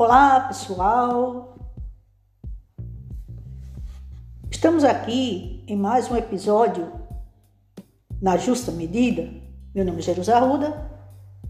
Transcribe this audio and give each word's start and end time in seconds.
Olá, 0.00 0.38
pessoal. 0.42 1.58
Estamos 4.48 4.84
aqui 4.84 5.64
em 5.66 5.76
mais 5.76 6.08
um 6.08 6.14
episódio 6.14 6.92
na 8.22 8.36
justa 8.36 8.70
medida. 8.70 9.28
Meu 9.74 9.84
nome 9.84 9.98
é 9.98 10.02
Jerusa 10.02 10.36
Arruda 10.36 10.88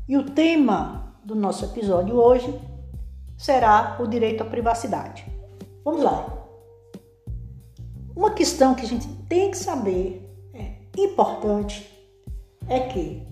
e 0.09 0.17
o 0.17 0.31
tema 0.31 1.15
do 1.23 1.35
nosso 1.35 1.67
episódio 1.67 2.17
hoje 2.17 2.59
será 3.37 3.99
o 4.01 4.07
direito 4.07 4.43
à 4.43 4.47
privacidade. 4.47 5.27
Vamos 5.85 6.03
lá. 6.03 6.27
Uma 8.17 8.31
questão 8.31 8.75
que 8.75 8.81
a 8.81 8.89
gente 8.89 9.07
tem 9.29 9.51
que 9.51 9.59
saber, 9.59 10.27
é 10.55 10.75
importante, 10.97 11.87
é 12.67 12.81
que 12.81 13.29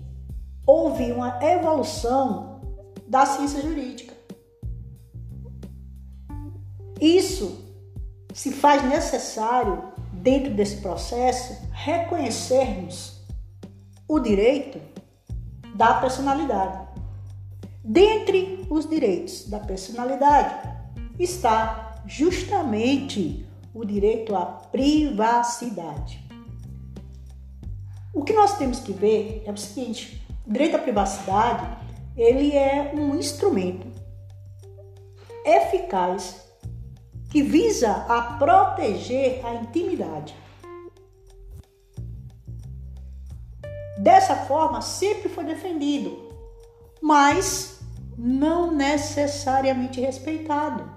houve 0.63 1.11
uma 1.11 1.43
evolução 1.43 2.61
da 3.07 3.25
ciência 3.25 3.63
jurídica. 3.63 4.06
Isso 6.99 7.65
se 8.33 8.51
faz 8.51 8.83
necessário, 8.83 9.83
dentro 10.13 10.53
desse 10.53 10.77
processo, 10.77 11.57
reconhecermos 11.71 13.21
o 14.07 14.19
direito 14.19 14.79
da 15.75 15.95
personalidade. 15.95 16.87
Dentre 17.83 18.65
os 18.69 18.89
direitos 18.89 19.47
da 19.47 19.59
personalidade 19.59 20.69
está 21.19 21.95
justamente 22.05 23.45
o 23.73 23.85
direito 23.85 24.35
à 24.35 24.45
privacidade. 24.45 26.25
O 28.13 28.23
que 28.23 28.33
nós 28.33 28.57
temos 28.57 28.79
que 28.79 28.91
ver 28.91 29.43
é 29.45 29.51
o 29.51 29.57
seguinte: 29.57 30.25
o 30.45 30.51
direito 30.51 30.75
à 30.75 30.79
privacidade 30.79 31.77
ele 32.15 32.55
é 32.55 32.91
um 32.95 33.15
instrumento 33.15 33.87
eficaz 35.45 36.46
que 37.37 37.43
visa 37.43 38.03
a 38.09 38.19
proteger 38.39 39.45
a 39.45 39.53
intimidade. 39.53 40.35
Dessa 43.99 44.35
forma, 44.35 44.81
sempre 44.81 45.29
foi 45.29 45.43
defendido, 45.43 46.17
mas 46.99 47.79
não 48.17 48.71
necessariamente 48.71 50.01
respeitado. 50.01 50.89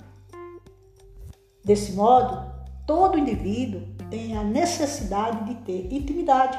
Desse 1.63 1.93
modo, 1.93 2.51
todo 2.87 3.19
indivíduo 3.19 3.83
tem 4.09 4.35
a 4.35 4.43
necessidade 4.43 5.45
de 5.45 5.57
ter 5.57 5.93
intimidade, 5.93 6.59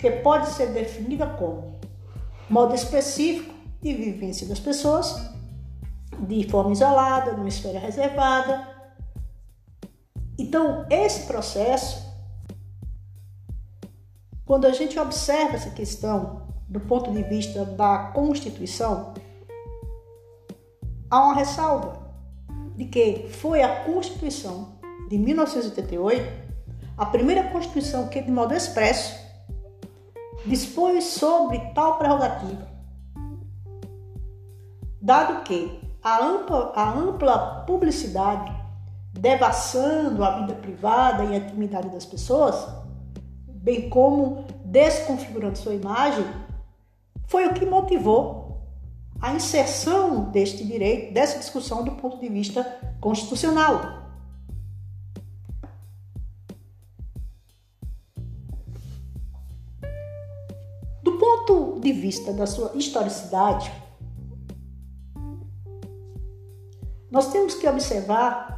que 0.00 0.10
pode 0.10 0.48
ser 0.50 0.72
definida 0.72 1.28
como 1.28 1.78
modo 2.48 2.74
específico 2.74 3.54
de 3.80 3.94
vivência 3.94 4.48
das 4.48 4.58
pessoas, 4.58 5.30
de 6.18 6.42
forma 6.48 6.72
isolada, 6.72 7.34
numa 7.34 7.48
esfera 7.48 7.78
reservada. 7.78 8.69
Então, 10.40 10.86
esse 10.88 11.26
processo, 11.26 12.02
quando 14.46 14.64
a 14.64 14.72
gente 14.72 14.98
observa 14.98 15.56
essa 15.56 15.68
questão 15.68 16.46
do 16.66 16.80
ponto 16.80 17.12
de 17.12 17.22
vista 17.22 17.62
da 17.66 18.10
Constituição, 18.14 19.12
há 21.10 21.24
uma 21.24 21.34
ressalva 21.34 22.10
de 22.74 22.86
que 22.86 23.28
foi 23.28 23.62
a 23.62 23.84
Constituição 23.84 24.78
de 25.10 25.18
1988 25.18 26.48
a 26.96 27.04
primeira 27.04 27.50
Constituição 27.50 28.08
que, 28.08 28.22
de 28.22 28.30
modo 28.30 28.54
expresso, 28.54 29.14
dispôs 30.46 31.04
sobre 31.04 31.58
tal 31.74 31.98
prerrogativa, 31.98 32.66
dado 35.02 35.42
que 35.42 35.80
a 36.02 36.24
ampla, 36.24 36.72
a 36.74 36.90
ampla 36.92 37.64
publicidade 37.66 38.59
devassando 39.20 40.24
a 40.24 40.40
vida 40.40 40.54
privada 40.54 41.24
e 41.24 41.34
a 41.34 41.36
intimidade 41.36 41.90
das 41.90 42.06
pessoas, 42.06 42.66
bem 43.46 43.90
como 43.90 44.46
desconfigurando 44.64 45.58
sua 45.58 45.74
imagem, 45.74 46.24
foi 47.26 47.46
o 47.46 47.52
que 47.52 47.66
motivou 47.66 48.62
a 49.20 49.34
inserção 49.34 50.30
deste 50.30 50.64
direito, 50.64 51.12
dessa 51.12 51.38
discussão 51.38 51.84
do 51.84 51.92
ponto 51.92 52.18
de 52.18 52.30
vista 52.30 52.64
constitucional. 52.98 54.00
Do 61.02 61.18
ponto 61.18 61.78
de 61.78 61.92
vista 61.92 62.32
da 62.32 62.46
sua 62.46 62.72
historicidade, 62.74 63.70
nós 67.10 67.30
temos 67.30 67.54
que 67.54 67.68
observar 67.68 68.49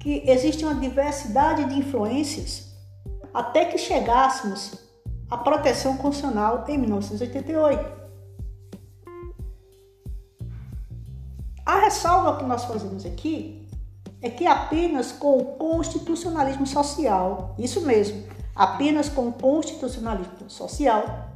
que 0.00 0.22
existe 0.28 0.64
uma 0.64 0.74
diversidade 0.74 1.66
de 1.66 1.78
influências 1.78 2.74
até 3.32 3.66
que 3.66 3.78
chegássemos 3.78 4.72
à 5.30 5.36
proteção 5.36 5.96
constitucional 5.98 6.64
em 6.66 6.78
1988. 6.78 8.00
A 11.64 11.78
ressalva 11.80 12.38
que 12.38 12.44
nós 12.44 12.64
fazemos 12.64 13.04
aqui 13.06 13.68
é 14.22 14.28
que 14.28 14.46
apenas 14.46 15.12
com 15.12 15.38
o 15.38 15.44
constitucionalismo 15.56 16.66
social, 16.66 17.54
isso 17.58 17.82
mesmo, 17.82 18.24
apenas 18.56 19.08
com 19.08 19.28
o 19.28 19.32
constitucionalismo 19.32 20.48
social, 20.48 21.30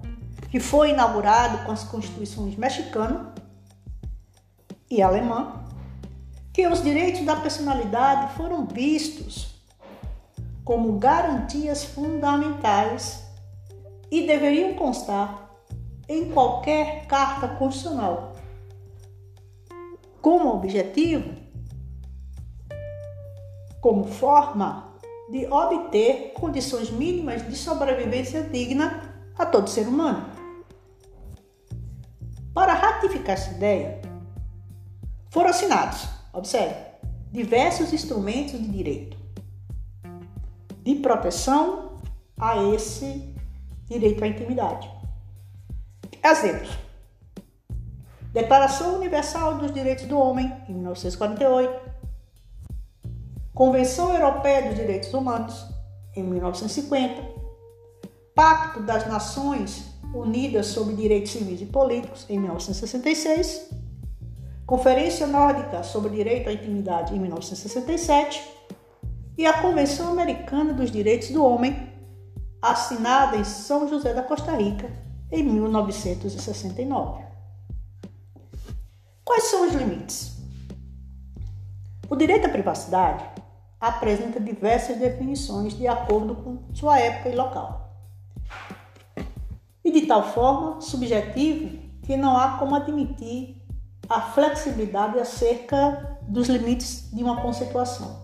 que 0.50 0.58
foi 0.58 0.90
inaugurado 0.90 1.64
com 1.64 1.72
as 1.72 1.84
constituições 1.84 2.56
mexicana 2.56 3.34
e 4.90 5.02
alemã, 5.02 5.63
que 6.54 6.68
os 6.68 6.84
direitos 6.84 7.22
da 7.22 7.34
personalidade 7.34 8.32
foram 8.36 8.64
vistos 8.64 9.60
como 10.64 11.00
garantias 11.00 11.84
fundamentais 11.84 13.24
e 14.08 14.24
deveriam 14.24 14.74
constar 14.74 15.50
em 16.08 16.30
qualquer 16.30 17.06
carta 17.06 17.48
constitucional, 17.48 18.36
como 20.22 20.54
objetivo, 20.54 21.34
como 23.80 24.04
forma 24.04 24.94
de 25.28 25.46
obter 25.46 26.34
condições 26.34 26.88
mínimas 26.88 27.44
de 27.48 27.56
sobrevivência 27.56 28.42
digna 28.42 29.12
a 29.36 29.44
todo 29.44 29.68
ser 29.68 29.88
humano. 29.88 30.24
Para 32.54 32.74
ratificar 32.74 33.34
essa 33.34 33.50
ideia, 33.50 34.00
foram 35.30 35.50
assinados 35.50 36.13
Observe, 36.34 36.74
diversos 37.30 37.92
instrumentos 37.92 38.60
de 38.60 38.68
direito. 38.68 39.16
De 40.82 40.96
proteção 40.96 41.98
a 42.38 42.56
esse 42.74 43.34
direito 43.86 44.24
à 44.24 44.26
intimidade. 44.26 44.90
Exemplos: 46.22 46.70
Declaração 48.32 48.96
Universal 48.96 49.58
dos 49.58 49.72
Direitos 49.72 50.06
do 50.06 50.18
Homem, 50.18 50.52
em 50.68 50.74
1948, 50.74 51.90
Convenção 53.54 54.12
Europeia 54.12 54.68
dos 54.68 54.74
Direitos 54.74 55.14
Humanos, 55.14 55.64
em 56.16 56.24
1950, 56.24 57.22
Pacto 58.34 58.82
das 58.82 59.06
Nações 59.06 59.84
Unidas 60.12 60.66
sobre 60.66 60.96
Direitos 60.96 61.30
Civis 61.30 61.60
e 61.60 61.66
Políticos, 61.66 62.26
em 62.28 62.40
1966 62.40 63.83
Conferência 64.66 65.26
Nórdica 65.26 65.82
sobre 65.82 66.08
Direito 66.08 66.48
à 66.48 66.52
Intimidade 66.52 67.14
em 67.14 67.20
1967 67.20 68.42
e 69.36 69.44
a 69.44 69.60
Convenção 69.60 70.10
Americana 70.10 70.72
dos 70.72 70.90
Direitos 70.90 71.28
do 71.30 71.44
Homem, 71.44 71.92
assinada 72.62 73.36
em 73.36 73.44
São 73.44 73.86
José 73.86 74.14
da 74.14 74.22
Costa 74.22 74.56
Rica 74.56 74.90
em 75.30 75.42
1969. 75.42 77.24
Quais 79.22 79.44
são 79.44 79.68
os 79.68 79.74
limites? 79.74 80.38
O 82.08 82.16
direito 82.16 82.46
à 82.46 82.48
privacidade 82.48 83.22
apresenta 83.78 84.40
diversas 84.40 84.96
definições 84.96 85.76
de 85.76 85.86
acordo 85.86 86.36
com 86.36 86.72
sua 86.72 86.98
época 86.98 87.28
e 87.28 87.36
local. 87.36 87.92
E 89.84 89.92
de 89.92 90.06
tal 90.06 90.22
forma 90.32 90.80
subjetivo 90.80 91.78
que 92.00 92.16
não 92.16 92.34
há 92.34 92.56
como 92.56 92.74
admitir 92.74 93.63
a 94.08 94.20
flexibilidade 94.20 95.18
acerca 95.18 96.18
dos 96.22 96.48
limites 96.48 97.10
de 97.12 97.22
uma 97.22 97.40
conceituação. 97.40 98.22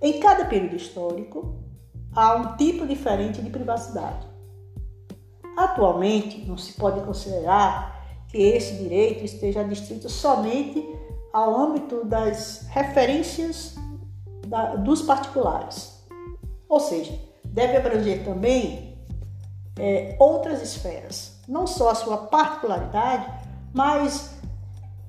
Em 0.00 0.20
cada 0.20 0.44
período 0.44 0.76
histórico, 0.76 1.56
há 2.14 2.34
um 2.36 2.56
tipo 2.56 2.86
diferente 2.86 3.40
de 3.40 3.50
privacidade. 3.50 4.26
Atualmente, 5.56 6.44
não 6.46 6.58
se 6.58 6.72
pode 6.74 7.00
considerar 7.02 7.94
que 8.28 8.38
esse 8.38 8.74
direito 8.74 9.24
esteja 9.24 9.62
distrito 9.62 10.08
somente 10.08 10.84
ao 11.32 11.56
âmbito 11.56 12.04
das 12.04 12.66
referências 12.68 13.76
da, 14.46 14.76
dos 14.76 15.02
particulares. 15.02 16.04
Ou 16.68 16.80
seja, 16.80 17.18
deve 17.44 17.76
abranger 17.76 18.24
também 18.24 18.98
é, 19.78 20.16
outras 20.18 20.62
esferas, 20.62 21.40
não 21.48 21.66
só 21.66 21.90
a 21.90 21.94
sua 21.94 22.16
particularidade, 22.16 23.26
mas 23.72 24.33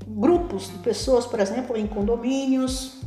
grupos 0.08 0.70
de 0.70 0.78
pessoas, 0.80 1.26
por 1.26 1.40
exemplo, 1.40 1.76
em 1.76 1.88
condomínios, 1.88 3.02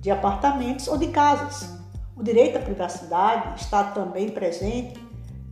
de 0.00 0.10
apartamentos 0.10 0.88
ou 0.88 0.98
de 0.98 1.08
casas. 1.08 1.68
O 2.16 2.22
direito 2.22 2.58
à 2.58 2.60
privacidade 2.60 3.60
está 3.60 3.84
também 3.84 4.30
presente 4.30 5.00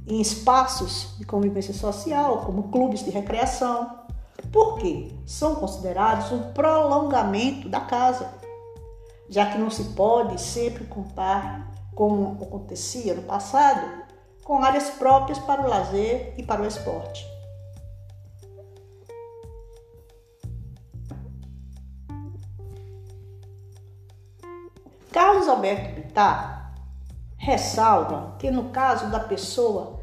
em 0.07 0.21
espaços 0.21 1.15
de 1.19 1.25
convivência 1.25 1.73
social, 1.73 2.39
como 2.45 2.65
clubes 2.65 3.05
de 3.05 3.11
recreação, 3.11 4.01
porque 4.51 5.13
são 5.25 5.55
considerados 5.55 6.33
um 6.33 6.53
prolongamento 6.53 7.69
da 7.69 7.81
casa, 7.81 8.29
já 9.29 9.47
que 9.47 9.59
não 9.59 9.71
se 9.71 9.85
pode 9.95 10.41
sempre 10.41 10.85
contar, 10.85 11.71
como 11.95 12.43
acontecia 12.43 13.15
no 13.15 13.23
passado, 13.23 13.87
com 14.43 14.65
áreas 14.65 14.91
próprias 14.91 15.39
para 15.39 15.63
o 15.63 15.69
lazer 15.69 16.35
e 16.37 16.43
para 16.43 16.63
o 16.63 16.67
esporte. 16.67 17.30
Carlos 25.13 25.49
Alberto 25.49 25.95
Bittar 25.97 26.73
ressalva 27.37 28.37
que 28.39 28.49
no 28.49 28.71
caso 28.71 29.11
da 29.11 29.19
pessoa 29.19 30.01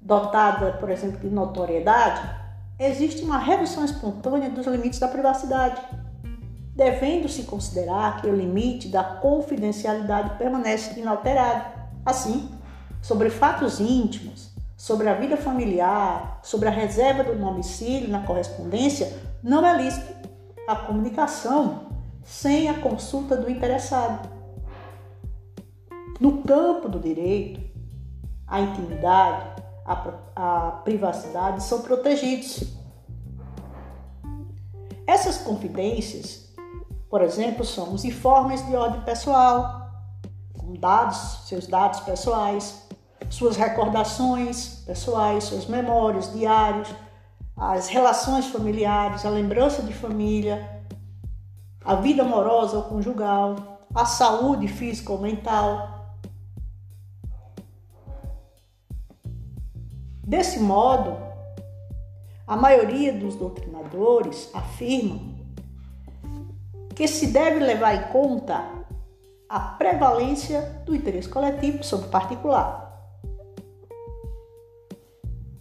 dotada, 0.00 0.72
por 0.72 0.90
exemplo, 0.90 1.20
de 1.20 1.28
notoriedade, 1.28 2.28
existe 2.76 3.22
uma 3.22 3.38
redução 3.38 3.84
espontânea 3.84 4.50
dos 4.50 4.66
limites 4.66 4.98
da 4.98 5.06
privacidade, 5.06 5.80
devendo-se 6.74 7.44
considerar 7.44 8.20
que 8.20 8.26
o 8.26 8.34
limite 8.34 8.88
da 8.88 9.04
confidencialidade 9.04 10.36
permanece 10.38 10.98
inalterado. 10.98 11.78
Assim, 12.04 12.50
sobre 13.00 13.30
fatos 13.30 13.78
íntimos, 13.78 14.50
sobre 14.76 15.08
a 15.08 15.14
vida 15.14 15.36
familiar, 15.36 16.40
sobre 16.42 16.68
a 16.68 16.72
reserva 16.72 17.22
do 17.22 17.36
domicílio 17.36 18.08
na 18.08 18.22
correspondência, 18.24 19.12
não 19.42 19.64
é 19.64 19.76
lícito 19.76 20.28
a 20.66 20.74
comunicação 20.74 21.86
sem 22.24 22.68
a 22.68 22.74
consulta 22.74 23.36
do 23.36 23.50
interessado. 23.50 24.37
No 26.20 26.42
campo 26.42 26.88
do 26.88 26.98
direito, 26.98 27.60
a 28.46 28.60
intimidade, 28.60 29.62
a, 29.84 30.14
a 30.34 30.70
privacidade 30.82 31.62
são 31.62 31.82
protegidos. 31.82 32.64
Essas 35.06 35.38
confidências, 35.38 36.52
por 37.08 37.22
exemplo, 37.22 37.64
são 37.64 37.94
os 37.94 38.04
informes 38.04 38.66
de 38.66 38.74
ordem 38.74 39.00
pessoal, 39.02 39.90
com 40.58 40.74
dados, 40.74 41.46
seus 41.46 41.66
dados 41.66 42.00
pessoais, 42.00 42.86
suas 43.30 43.56
recordações 43.56 44.82
pessoais, 44.84 45.44
suas 45.44 45.66
memórias, 45.66 46.32
diários, 46.32 46.88
as 47.56 47.88
relações 47.88 48.46
familiares, 48.46 49.24
a 49.24 49.30
lembrança 49.30 49.82
de 49.82 49.92
família, 49.92 50.82
a 51.84 51.94
vida 51.94 52.22
amorosa 52.22 52.76
ou 52.76 52.82
conjugal, 52.84 53.78
a 53.94 54.04
saúde 54.04 54.68
física 54.68 55.12
ou 55.12 55.20
mental, 55.20 55.97
Desse 60.28 60.60
modo, 60.60 61.16
a 62.46 62.54
maioria 62.54 63.14
dos 63.14 63.34
doutrinadores 63.34 64.50
afirmam 64.52 65.34
que 66.94 67.08
se 67.08 67.28
deve 67.28 67.60
levar 67.60 67.94
em 67.94 68.12
conta 68.12 68.62
a 69.48 69.58
prevalência 69.58 70.82
do 70.84 70.94
interesse 70.94 71.30
coletivo 71.30 71.82
sobre 71.82 72.08
o 72.08 72.10
particular. 72.10 73.10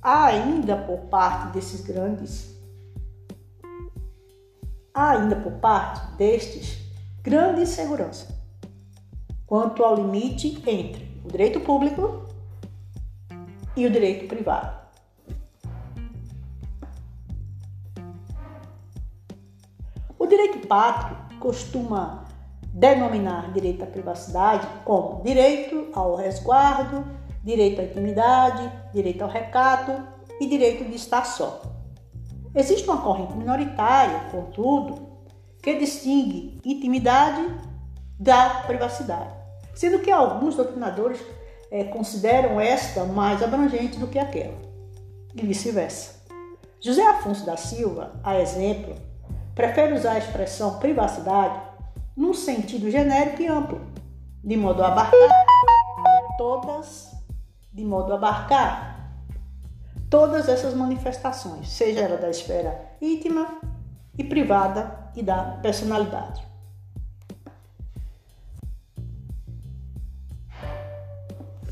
Há 0.01 0.25
ainda 0.25 0.75
por 0.75 0.97
parte 1.05 1.53
desses 1.53 1.79
grandes, 1.79 2.53
há 4.93 5.11
ainda 5.11 5.37
por 5.37 5.53
parte 5.61 6.17
destes 6.17 6.77
grande 7.23 7.61
insegurança 7.61 8.35
quanto 9.45 9.81
ao 9.81 9.95
limite 9.95 10.61
entre 10.69 11.21
o 11.23 11.31
direito 11.31 11.61
público 11.61 12.26
e 13.77 13.85
o 13.85 13.91
direito 13.91 14.27
privado. 14.27 14.75
O 20.17 20.25
direito 20.25 20.67
pátrio 20.67 21.15
costuma 21.39 22.25
denominar 22.73 23.53
direito 23.53 23.83
à 23.83 23.87
privacidade 23.87 24.67
como 24.83 25.21
direito 25.23 25.89
ao 25.93 26.15
resguardo, 26.15 27.05
direito 27.43 27.79
à 27.79 27.83
intimidade, 27.83 28.69
direito 28.93 29.21
ao 29.21 29.29
recato 29.29 29.91
e 30.41 30.47
direito 30.47 30.83
de 30.83 30.95
estar 30.95 31.23
só. 31.23 31.61
Existe 32.55 32.89
uma 32.89 33.01
corrente 33.01 33.37
minoritária, 33.37 34.27
contudo, 34.31 35.07
que 35.61 35.77
distingue 35.77 36.59
intimidade 36.65 37.45
da 38.19 38.61
privacidade, 38.65 39.29
sendo 39.75 39.99
que 39.99 40.09
alguns 40.11 40.55
doutrinadores 40.55 41.19
é, 41.71 41.83
consideram 41.85 42.59
esta 42.59 43.03
mais 43.03 43.43
abrangente 43.43 43.99
do 43.99 44.07
que 44.07 44.19
aquela, 44.19 44.57
e 45.35 45.45
vice-versa. 45.45 46.17
José 46.79 47.05
Afonso 47.07 47.45
da 47.45 47.57
Silva, 47.57 48.19
a 48.23 48.39
exemplo, 48.39 48.95
prefere 49.55 49.93
usar 49.93 50.13
a 50.13 50.17
expressão 50.17 50.79
privacidade 50.79 51.59
num 52.15 52.33
sentido 52.33 52.89
genérico 52.89 53.41
e 53.41 53.47
amplo, 53.47 53.81
de 54.43 54.55
modo 54.55 54.83
a 54.83 54.87
abarcar 54.87 55.47
todas, 56.37 57.11
de 57.73 57.83
modo 57.83 58.13
a 58.13 58.15
abarcar 58.15 58.97
todas 60.09 60.47
essas 60.47 60.73
manifestações, 60.73 61.69
seja 61.69 62.01
ela 62.01 62.17
da 62.17 62.29
esfera 62.29 62.95
íntima 63.01 63.59
e 64.17 64.23
privada 64.23 65.11
e 65.15 65.21
da 65.21 65.59
personalidade. 65.61 66.46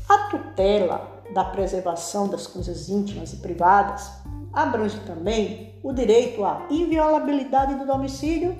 A 0.08 0.28
tutela 0.28 1.22
da 1.34 1.44
preservação 1.44 2.28
das 2.28 2.46
coisas 2.46 2.88
íntimas 2.88 3.32
e 3.32 3.36
privadas 3.36 4.10
abrange 4.52 4.98
também 5.00 5.74
o 5.82 5.92
direito 5.92 6.44
à 6.44 6.66
inviolabilidade 6.70 7.74
do 7.74 7.86
domicílio 7.86 8.56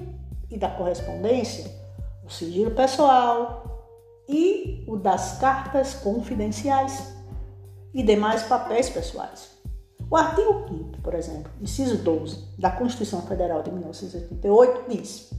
e 0.51 0.59
da 0.59 0.69
correspondência, 0.71 1.71
o 2.25 2.31
sigilo 2.31 2.73
pessoal 2.73 3.65
e 4.29 4.85
o 4.89 4.97
das 4.97 5.39
cartas 5.39 5.95
confidenciais 5.95 7.15
e 7.95 8.03
demais 8.03 8.43
papéis 8.43 8.91
pessoais. 8.91 9.57
O 10.11 10.17
artigo 10.17 10.67
5 10.69 10.87
por 11.07 11.15
exemplo, 11.15 11.53
inciso 11.61 11.99
12 11.99 12.45
da 12.59 12.69
Constituição 12.69 13.23
Federal 13.23 13.63
de 13.63 13.71
1988 13.71 14.91
diz: 14.91 15.31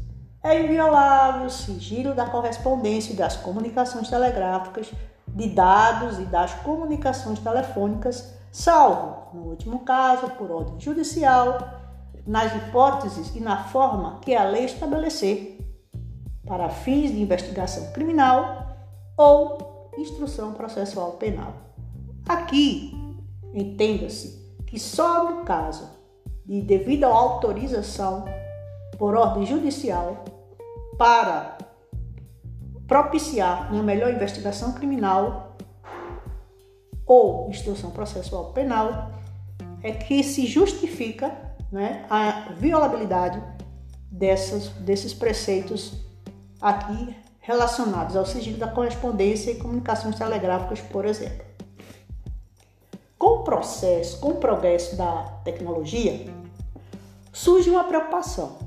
é 0.42 0.64
inviolável 0.64 1.48
o 1.48 1.50
sigilo 1.50 2.16
da 2.16 2.30
correspondência 2.30 3.12
e 3.12 3.18
das 3.18 3.36
comunicações 3.36 4.10
telegráficas 4.10 4.90
de 5.38 5.50
dados 5.50 6.18
e 6.18 6.24
das 6.24 6.52
comunicações 6.56 7.38
telefônicas, 7.38 8.34
salvo, 8.52 9.38
no 9.38 9.50
último 9.50 9.82
caso, 9.86 10.32
por 10.32 10.50
ordem 10.50 10.80
judicial, 10.80 11.60
nas 12.26 12.54
hipóteses 12.56 13.34
e 13.36 13.40
na 13.40 13.66
forma 13.66 14.20
que 14.22 14.36
a 14.36 14.44
lei 14.44 14.66
estabelecer, 14.66 15.60
para 16.44 16.70
fins 16.70 17.12
de 17.12 17.22
investigação 17.22 17.92
criminal 17.92 18.76
ou 19.16 19.92
instrução 19.98 20.54
processual 20.54 21.12
penal. 21.14 21.54
Aqui, 22.28 22.92
entenda-se 23.54 24.58
que 24.66 24.80
só 24.80 25.24
no 25.24 25.46
caso 25.46 25.88
de 26.46 26.62
devida 26.62 27.06
autorização 27.06 28.26
por 28.98 29.16
ordem 29.16 29.46
judicial 29.46 30.24
para 30.98 31.57
propiciar 32.88 33.72
uma 33.74 33.84
melhor 33.84 34.12
investigação 34.12 34.72
criminal 34.72 35.56
ou 37.06 37.50
instrução 37.50 37.92
processual 37.92 38.52
penal, 38.54 39.12
é 39.84 39.92
que 39.92 40.24
se 40.24 40.46
justifica 40.46 41.32
né, 41.72 42.06
a 42.10 42.54
violabilidade 42.54 43.42
dessas, 44.12 44.70
desses 44.70 45.14
preceitos 45.14 45.94
aqui 46.62 47.16
relacionados 47.40 48.16
ao 48.16 48.26
sigilo 48.26 48.58
da 48.58 48.68
correspondência 48.68 49.52
e 49.52 49.56
comunicações 49.56 50.16
telegráficas, 50.16 50.82
por 50.82 51.06
exemplo. 51.06 51.46
Com 53.18 53.40
o 53.40 53.44
processo, 53.44 54.20
com 54.20 54.32
o 54.32 54.36
progresso 54.36 54.96
da 54.96 55.24
tecnologia, 55.44 56.28
surge 57.32 57.70
uma 57.70 57.86
preocupação 57.86 58.67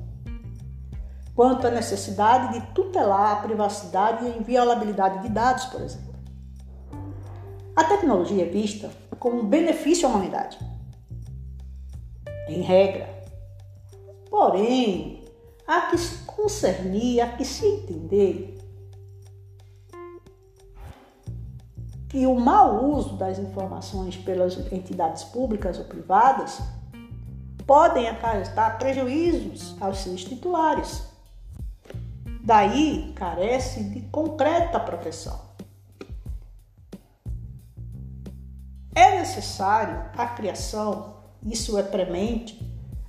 quanto 1.34 1.66
à 1.66 1.70
necessidade 1.70 2.58
de 2.58 2.66
tutelar 2.72 3.32
a 3.32 3.36
privacidade 3.36 4.24
e 4.24 4.32
a 4.32 4.36
inviolabilidade 4.36 5.22
de 5.22 5.28
dados, 5.28 5.66
por 5.66 5.80
exemplo. 5.80 6.14
A 7.76 7.84
tecnologia 7.84 8.42
é 8.42 8.48
vista 8.48 8.90
como 9.18 9.40
um 9.40 9.46
benefício 9.46 10.08
à 10.08 10.10
humanidade, 10.10 10.58
em 12.48 12.62
regra. 12.62 13.08
Porém, 14.28 15.24
há 15.66 15.82
que 15.82 15.98
se 15.98 16.24
concernir, 16.24 17.20
há 17.20 17.28
que 17.28 17.44
se 17.44 17.64
entender 17.66 18.58
que 22.08 22.26
o 22.26 22.34
mau 22.34 22.86
uso 22.86 23.16
das 23.16 23.38
informações 23.38 24.16
pelas 24.16 24.58
entidades 24.72 25.22
públicas 25.24 25.78
ou 25.78 25.84
privadas 25.84 26.60
podem 27.64 28.08
acarretar 28.08 28.78
prejuízos 28.78 29.76
aos 29.80 29.98
seus 29.98 30.24
titulares. 30.24 31.09
Daí 32.50 33.12
carece 33.14 33.80
de 33.84 34.00
concreta 34.08 34.80
proteção. 34.80 35.40
É 38.92 39.20
necessário 39.20 40.10
a 40.16 40.26
criação, 40.26 41.14
isso 41.44 41.78
é 41.78 41.82
premente, 41.84 42.60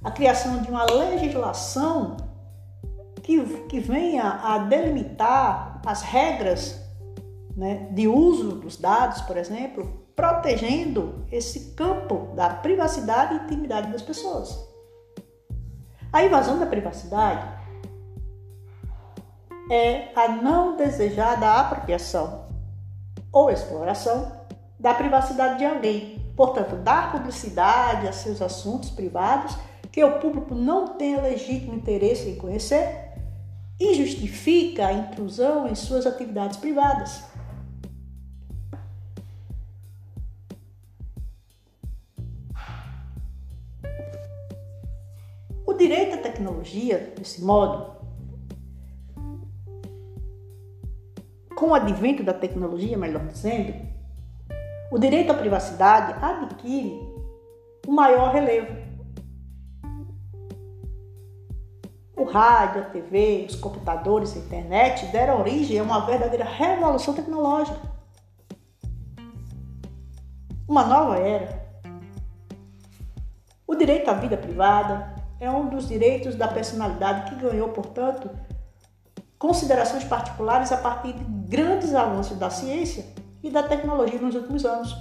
a 0.04 0.12
criação 0.12 0.62
de 0.62 0.70
uma 0.70 0.86
legislação 0.86 2.18
que, 3.24 3.44
que 3.68 3.80
venha 3.80 4.26
a 4.44 4.60
delimitar 4.60 5.82
as 5.88 6.04
regras 6.04 6.80
né, 7.58 7.90
de 7.94 8.08
uso 8.08 8.58
dos 8.58 8.78
dados, 8.78 9.22
por 9.22 9.38
exemplo, 9.38 10.06
protegendo 10.16 11.26
esse 11.32 11.72
campo 11.72 12.32
da 12.36 12.48
privacidade 12.48 13.34
e 13.34 13.38
intimidade 13.46 13.92
das 13.92 14.04
pessoas. 14.04 14.56
A 16.14 16.24
invasão 16.24 16.60
da 16.60 16.68
privacidade 16.68 17.61
é 19.74 20.12
a 20.14 20.28
não 20.28 20.76
desejada 20.76 21.50
apropriação 21.50 22.48
ou 23.32 23.50
exploração 23.50 24.30
da 24.78 24.94
privacidade 24.94 25.60
de 25.60 25.66
alguém. 25.66 26.20
Portanto, 26.36 26.76
dar 26.76 27.14
publicidade 27.14 28.06
a 28.06 28.12
seus 28.12 28.42
assuntos 28.42 28.90
privados 28.90 29.56
que 29.90 30.04
o 30.04 30.20
público 30.20 30.54
não 30.54 30.90
tenha 30.90 31.22
legítimo 31.22 31.74
interesse 31.74 32.28
em 32.30 32.36
conhecer 32.36 33.14
e 33.80 33.94
justifica 33.94 34.88
a 34.88 34.94
intrusão 34.94 35.68
em 35.68 35.76
suas 35.76 36.06
atividades 36.06 36.58
privadas. 36.58 37.32
direito 45.82 46.14
à 46.14 46.18
tecnologia, 46.18 47.12
desse 47.18 47.42
modo, 47.42 48.01
com 51.62 51.68
o 51.68 51.76
advento 51.76 52.24
da 52.24 52.34
tecnologia, 52.34 52.98
melhor 52.98 53.24
dizendo, 53.28 53.72
o 54.92 54.98
direito 54.98 55.32
à 55.32 55.36
privacidade 55.36 56.16
adquire 56.20 57.00
um 57.88 57.92
maior 57.92 58.34
relevo. 58.34 58.76
O 62.18 62.24
rádio, 62.24 62.82
a 62.82 62.86
TV, 62.86 63.46
os 63.48 63.56
computadores, 63.56 64.36
a 64.36 64.40
internet 64.40 65.06
deram 65.12 65.40
origem 65.40 65.78
a 65.78 65.84
uma 65.84 66.04
verdadeira 66.04 66.46
revolução 66.46 67.14
tecnológica. 67.14 67.80
Uma 70.68 70.84
nova 70.84 71.20
era. 71.20 71.64
O 73.68 73.76
direito 73.76 74.10
à 74.10 74.14
vida 74.16 74.36
privada, 74.36 75.14
é 75.40 75.48
um 75.48 75.70
dos 75.70 75.88
direitos 75.88 76.34
da 76.34 76.48
personalidade 76.48 77.30
que 77.30 77.40
ganhou, 77.40 77.70
portanto, 77.70 78.32
considerações 79.38 80.04
particulares 80.04 80.72
a 80.72 80.78
partir 80.78 81.14
de 81.14 81.41
grandes 81.52 81.94
avanços 81.94 82.38
da 82.38 82.50
ciência 82.50 83.06
e 83.44 83.50
da 83.50 83.62
tecnologia 83.62 84.22
nos 84.22 84.34
últimos 84.36 84.64
anos. 84.64 84.96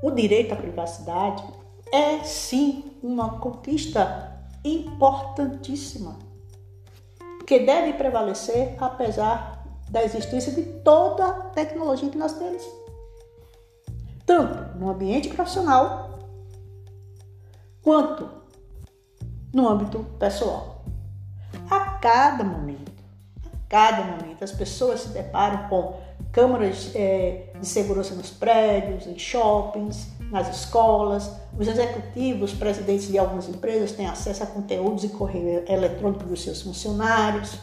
O 0.00 0.12
direito 0.12 0.54
à 0.54 0.56
privacidade 0.56 1.42
é 1.92 2.22
sim 2.22 2.96
uma 3.02 3.40
conquista 3.40 4.32
importantíssima 4.64 6.16
que 7.44 7.58
deve 7.58 7.94
prevalecer 7.94 8.76
apesar 8.78 9.66
da 9.90 10.04
existência 10.04 10.52
de 10.52 10.62
toda 10.84 11.26
a 11.26 11.32
tecnologia 11.50 12.08
que 12.08 12.16
nós 12.16 12.34
temos. 12.34 12.62
Tanto 14.24 14.78
no 14.78 14.88
ambiente 14.88 15.30
profissional 15.30 16.20
quanto 17.82 18.30
no 19.52 19.68
âmbito 19.68 20.04
pessoal. 20.16 20.84
A 21.68 21.98
cada 21.98 22.44
momento, 22.44 22.73
cada 23.74 24.04
momento, 24.04 24.44
as 24.44 24.52
pessoas 24.52 25.00
se 25.00 25.08
deparam 25.08 25.68
com 25.68 25.94
câmaras 26.30 26.92
é, 26.94 27.46
de 27.58 27.66
segurança 27.66 28.14
nos 28.14 28.30
prédios, 28.30 29.04
em 29.04 29.18
shoppings, 29.18 30.12
nas 30.30 30.48
escolas. 30.48 31.28
Os 31.58 31.66
executivos, 31.66 32.52
presidentes 32.52 33.08
de 33.08 33.18
algumas 33.18 33.48
empresas 33.48 33.90
têm 33.90 34.06
acesso 34.06 34.44
a 34.44 34.46
conteúdos 34.46 35.02
e 35.02 35.08
correio 35.08 35.64
eletrônico 35.68 36.22
dos 36.22 36.40
seus 36.40 36.62
funcionários. 36.62 37.58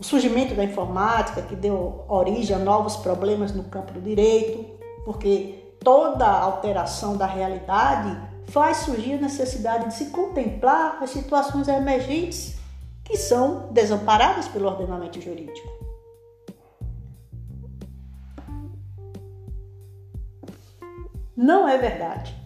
O 0.00 0.02
surgimento 0.02 0.52
da 0.56 0.64
informática, 0.64 1.40
que 1.42 1.54
deu 1.54 2.04
origem 2.08 2.56
a 2.56 2.58
novos 2.58 2.96
problemas 2.96 3.52
no 3.52 3.62
campo 3.62 3.92
do 3.92 4.00
direito, 4.00 4.64
porque 5.04 5.76
toda 5.78 6.26
alteração 6.26 7.16
da 7.16 7.26
realidade 7.26 8.20
faz 8.46 8.78
surgir 8.78 9.12
a 9.12 9.18
necessidade 9.18 9.86
de 9.86 9.94
se 9.94 10.06
contemplar 10.06 10.98
as 11.00 11.10
situações 11.10 11.68
emergentes 11.68 12.60
que 13.04 13.16
são 13.16 13.72
desamparadas 13.72 14.48
pelo 14.48 14.68
ordenamento 14.68 15.20
jurídico. 15.20 15.68
Não 21.36 21.68
é 21.68 21.76
verdade. 21.76 22.36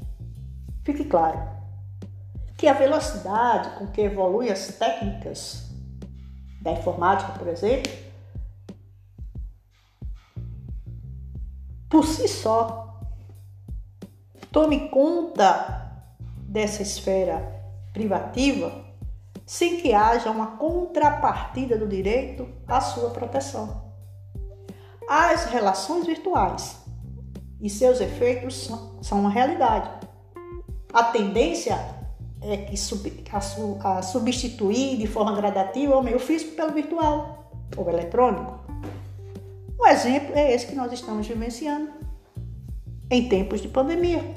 Fique 0.85 1.05
claro 1.05 1.39
que 2.57 2.67
a 2.67 2.73
velocidade 2.73 3.77
com 3.77 3.87
que 3.89 4.01
evoluem 4.01 4.51
as 4.51 4.69
técnicas 4.69 5.71
da 6.63 6.73
informática, 6.73 7.33
por 7.33 7.49
exemplo, 7.49 7.93
por 11.91 12.07
si 12.07 12.27
só 12.27 12.99
tome 14.51 14.89
conta 14.89 15.93
dessa 16.49 16.81
esfera 16.81 17.63
privativa 17.93 18.86
sem 19.47 19.77
que 19.77 19.95
haja 19.95 20.29
uma 20.29 20.57
contrapartida 20.59 21.79
do 21.79 21.87
direito 21.87 22.49
à 22.67 22.81
sua 22.81 23.11
proteção. 23.11 23.87
As 25.09 25.45
relações 25.45 26.05
virtuais 26.05 26.79
e 27.61 27.71
seus 27.71 28.01
efeitos 28.01 28.69
são 29.01 29.21
uma 29.21 29.31
realidade. 29.31 29.89
A 30.93 31.05
tendência 31.05 31.79
é 32.43 32.57
que 32.57 32.77
a 33.83 34.03
substituir 34.03 34.99
de 34.99 35.07
forma 35.07 35.35
gradativa 35.37 35.97
o 35.97 36.03
meio 36.03 36.19
físico 36.19 36.57
pelo 36.57 36.73
virtual 36.73 37.51
ou 37.77 37.89
eletrônico. 37.89 38.61
Um 39.79 39.87
exemplo 39.87 40.35
é 40.35 40.53
esse 40.53 40.67
que 40.67 40.75
nós 40.75 40.93
estamos 40.93 41.27
vivenciando 41.27 41.93
em 43.11 43.29
tempos 43.29 43.61
de 43.61 43.69
pandemia. 43.69 44.35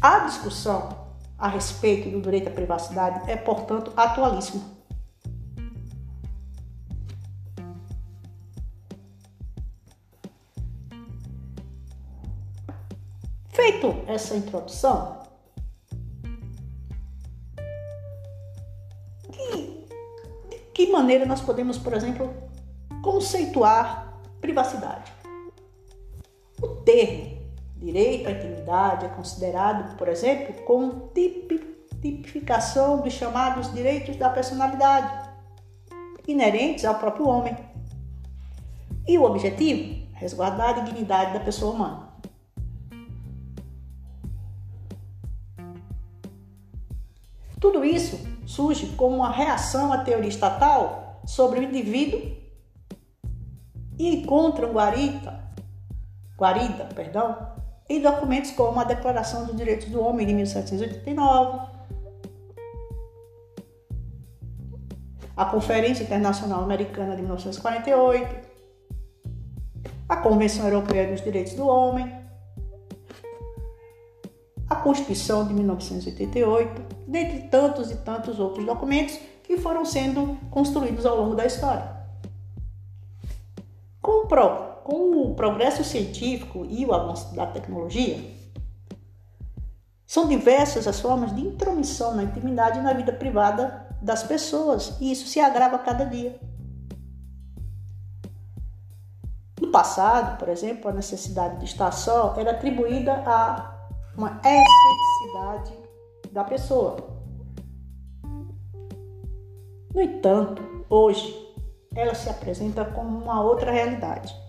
A 0.00 0.20
discussão 0.20 1.07
a 1.38 1.48
respeito 1.48 2.10
do 2.10 2.20
direito 2.20 2.48
à 2.48 2.50
privacidade 2.50 3.30
é, 3.30 3.36
portanto, 3.36 3.92
atualíssima. 3.96 4.76
Feito 13.50 14.02
essa 14.06 14.36
introdução, 14.36 15.22
que, 19.30 19.86
de 20.50 20.58
que 20.72 20.90
maneira 20.90 21.24
nós 21.24 21.40
podemos, 21.40 21.78
por 21.78 21.92
exemplo, 21.92 22.34
conceituar 23.02 24.20
privacidade? 24.40 25.12
O 26.60 26.68
termo 26.82 27.37
Direito 27.80 28.28
à 28.28 28.32
intimidade 28.32 29.06
é 29.06 29.08
considerado, 29.08 29.96
por 29.96 30.08
exemplo, 30.08 30.52
como 30.64 31.12
tipificação 31.14 33.02
dos 33.02 33.12
chamados 33.12 33.72
direitos 33.72 34.16
da 34.16 34.28
personalidade, 34.28 35.30
inerentes 36.26 36.84
ao 36.84 36.96
próprio 36.96 37.28
homem. 37.28 37.56
E 39.06 39.16
o 39.16 39.22
objetivo? 39.22 40.08
Resguardar 40.14 40.70
a 40.70 40.80
dignidade 40.80 41.32
da 41.32 41.40
pessoa 41.40 41.72
humana. 41.72 42.08
Tudo 47.60 47.84
isso 47.84 48.18
surge 48.44 48.88
como 48.96 49.16
uma 49.16 49.30
reação 49.30 49.92
à 49.92 49.98
teoria 49.98 50.28
estatal 50.28 51.20
sobre 51.24 51.60
o 51.60 51.62
indivíduo 51.62 52.36
e 53.96 54.16
encontra 54.16 54.66
um 54.66 54.72
guarita, 54.72 55.44
guarida, 56.36 56.84
perdão, 56.94 57.57
e 57.88 58.00
documentos 58.00 58.50
como 58.50 58.78
a 58.78 58.84
Declaração 58.84 59.46
dos 59.46 59.56
Direitos 59.56 59.86
do 59.86 60.02
Homem 60.02 60.26
de 60.26 60.34
1789, 60.34 61.78
a 65.36 65.44
Conferência 65.46 66.02
Internacional 66.02 66.62
Americana 66.62 67.16
de 67.16 67.22
1948, 67.22 68.48
a 70.08 70.16
Convenção 70.16 70.66
Europeia 70.66 71.10
dos 71.10 71.22
Direitos 71.22 71.54
do 71.54 71.66
Homem, 71.66 72.12
a 74.68 74.76
Constituição 74.76 75.46
de 75.46 75.54
1988, 75.54 76.82
dentre 77.06 77.48
tantos 77.48 77.90
e 77.90 77.96
tantos 77.96 78.38
outros 78.38 78.66
documentos 78.66 79.18
que 79.44 79.56
foram 79.56 79.84
sendo 79.84 80.36
construídos 80.50 81.06
ao 81.06 81.16
longo 81.16 81.34
da 81.34 81.46
história. 81.46 81.96
Com 84.02 84.26
com 84.88 85.20
o 85.20 85.34
progresso 85.34 85.84
científico 85.84 86.64
e 86.66 86.86
o 86.86 86.94
avanço 86.94 87.34
da 87.34 87.46
tecnologia, 87.46 88.24
são 90.06 90.26
diversas 90.26 90.86
as 90.86 90.98
formas 90.98 91.36
de 91.36 91.42
intromissão 91.42 92.16
na 92.16 92.22
intimidade 92.22 92.78
e 92.78 92.82
na 92.82 92.94
vida 92.94 93.12
privada 93.12 93.86
das 94.00 94.22
pessoas, 94.22 94.96
e 94.98 95.12
isso 95.12 95.26
se 95.26 95.38
agrava 95.40 95.76
a 95.76 95.80
cada 95.80 96.06
dia. 96.06 96.40
No 99.60 99.70
passado, 99.70 100.38
por 100.38 100.48
exemplo, 100.48 100.88
a 100.88 100.94
necessidade 100.94 101.58
de 101.58 101.66
estar 101.66 101.92
só 101.92 102.34
era 102.38 102.52
atribuída 102.52 103.12
a 103.26 103.90
uma 104.16 104.40
excentricidade 104.42 105.78
da 106.32 106.44
pessoa. 106.44 106.96
No 109.94 110.00
entanto, 110.00 110.86
hoje 110.88 111.46
ela 111.94 112.14
se 112.14 112.30
apresenta 112.30 112.86
como 112.86 113.18
uma 113.18 113.42
outra 113.42 113.70
realidade. 113.70 114.47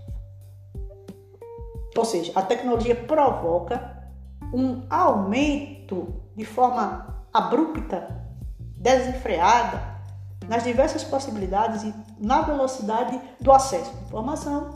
Ou 1.99 2.05
seja, 2.05 2.31
a 2.33 2.41
tecnologia 2.41 2.95
provoca 2.95 4.09
um 4.53 4.83
aumento 4.89 6.23
de 6.33 6.45
forma 6.45 7.25
abrupta, 7.33 8.25
desenfreada, 8.77 9.99
nas 10.47 10.63
diversas 10.63 11.03
possibilidades 11.03 11.83
e 11.83 11.93
na 12.17 12.41
velocidade 12.41 13.19
do 13.41 13.51
acesso 13.51 13.91
à 13.91 14.01
informação, 14.07 14.75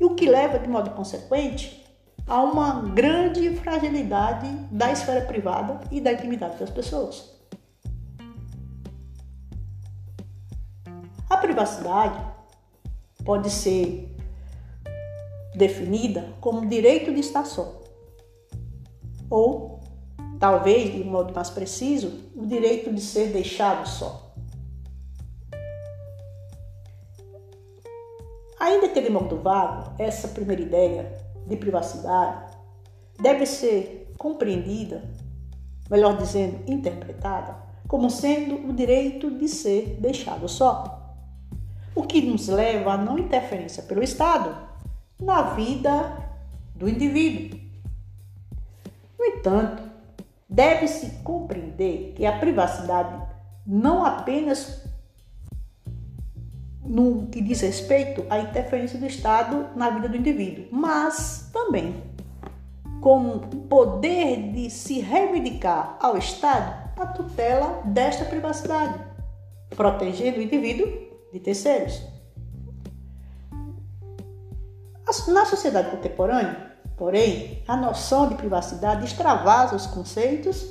e 0.00 0.04
o 0.06 0.14
que 0.14 0.26
leva, 0.26 0.58
de 0.58 0.66
modo 0.66 0.92
consequente, 0.92 1.86
a 2.26 2.40
uma 2.40 2.80
grande 2.94 3.54
fragilidade 3.56 4.48
da 4.70 4.90
esfera 4.90 5.26
privada 5.26 5.80
e 5.90 6.00
da 6.00 6.14
intimidade 6.14 6.56
das 6.56 6.70
pessoas. 6.70 7.36
A 11.28 11.36
privacidade 11.36 12.18
pode 13.26 13.50
ser 13.50 14.15
definida 15.56 16.34
como 16.40 16.68
direito 16.68 17.12
de 17.12 17.20
estar 17.20 17.46
só, 17.46 17.80
ou, 19.30 19.80
talvez 20.38 20.92
de 20.92 21.02
um 21.02 21.10
modo 21.10 21.34
mais 21.34 21.48
preciso, 21.48 22.30
o 22.36 22.46
direito 22.46 22.92
de 22.92 23.00
ser 23.00 23.28
deixado 23.32 23.88
só. 23.88 24.34
Ainda 28.60 28.88
que 28.88 29.00
de 29.00 29.10
modo 29.10 29.38
vago, 29.38 29.94
essa 29.98 30.28
primeira 30.28 30.62
ideia 30.62 31.18
de 31.46 31.56
privacidade 31.56 32.54
deve 33.18 33.46
ser 33.46 34.12
compreendida, 34.18 35.02
melhor 35.90 36.16
dizendo, 36.16 36.70
interpretada, 36.70 37.56
como 37.88 38.10
sendo 38.10 38.68
o 38.68 38.72
direito 38.72 39.30
de 39.30 39.48
ser 39.48 39.96
deixado 40.00 40.48
só. 40.48 41.14
O 41.94 42.02
que 42.02 42.20
nos 42.20 42.48
leva 42.48 42.92
a 42.92 42.98
não 42.98 43.18
interferência 43.18 43.82
pelo 43.82 44.02
Estado 44.02 44.66
na 45.20 45.42
vida 45.54 46.16
do 46.74 46.88
indivíduo. 46.88 47.58
No 49.18 49.24
entanto, 49.24 49.82
deve-se 50.48 51.22
compreender 51.22 52.12
que 52.14 52.26
a 52.26 52.38
privacidade 52.38 53.20
não 53.66 54.04
apenas 54.04 54.84
no 56.84 57.26
que 57.26 57.40
diz 57.40 57.60
respeito 57.60 58.24
à 58.30 58.38
interferência 58.38 58.98
do 58.98 59.06
Estado 59.06 59.68
na 59.74 59.90
vida 59.90 60.08
do 60.08 60.16
indivíduo, 60.16 60.66
mas 60.70 61.50
também 61.52 61.94
como 63.00 63.40
poder 63.68 64.52
de 64.52 64.70
se 64.70 65.00
reivindicar 65.00 65.98
ao 66.00 66.16
Estado 66.16 66.86
a 66.98 67.06
tutela 67.06 67.82
desta 67.84 68.24
privacidade, 68.24 68.98
protegendo 69.70 70.38
o 70.38 70.42
indivíduo 70.42 70.86
de 71.32 71.40
terceiros. 71.40 72.15
Na 75.28 75.44
sociedade 75.46 75.90
contemporânea, 75.90 76.72
porém, 76.96 77.62
a 77.68 77.76
noção 77.76 78.28
de 78.28 78.34
privacidade 78.34 79.04
extravasa 79.04 79.76
os 79.76 79.86
conceitos 79.86 80.66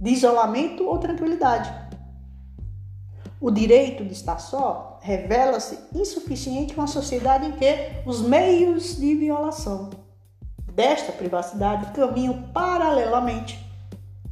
de 0.00 0.10
isolamento 0.10 0.84
ou 0.84 0.98
tranquilidade. 0.98 1.72
O 3.40 3.50
direito 3.50 4.04
de 4.04 4.12
estar 4.12 4.38
só 4.38 4.98
revela-se 5.00 5.78
insuficiente 5.94 6.72
em 6.72 6.76
uma 6.76 6.86
sociedade 6.86 7.46
em 7.46 7.52
que 7.52 8.02
os 8.04 8.20
meios 8.20 8.96
de 8.96 9.14
violação 9.14 9.90
desta 10.72 11.12
privacidade 11.12 11.92
caminham 11.92 12.50
paralelamente 12.52 13.64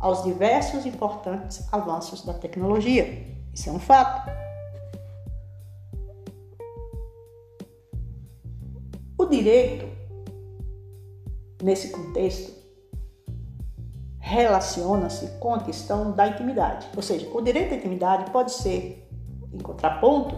aos 0.01 0.25
diversos 0.25 0.85
importantes 0.85 1.67
avanços 1.73 2.23
da 2.23 2.35
tecnologia. 2.35 3.27
Isso 3.55 3.71
é 3.71 3.73
um 3.73 3.79
fato. 3.79 4.44
O 9.17 9.27
direito, 9.27 9.87
nesse 11.63 11.91
contexto, 11.91 12.53
relaciona-se 14.19 15.39
com 15.39 15.55
a 15.55 15.61
questão 15.61 16.11
da 16.11 16.27
intimidade. 16.27 16.89
Ou 16.97 17.03
seja, 17.03 17.29
o 17.33 17.41
direito 17.41 17.75
à 17.75 17.77
intimidade 17.77 18.33
pode 18.33 18.53
ser, 18.53 19.09
em 19.53 19.59
contraponto, 19.59 20.35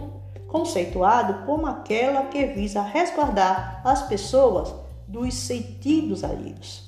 conceituado 0.47 1.43
como 1.45 1.65
aquela 1.65 2.25
que 2.25 2.45
visa 2.45 2.83
resguardar 2.83 3.81
as 3.83 4.07
pessoas 4.07 4.71
dos 5.07 5.33
sentidos 5.33 6.23
alheios, 6.23 6.87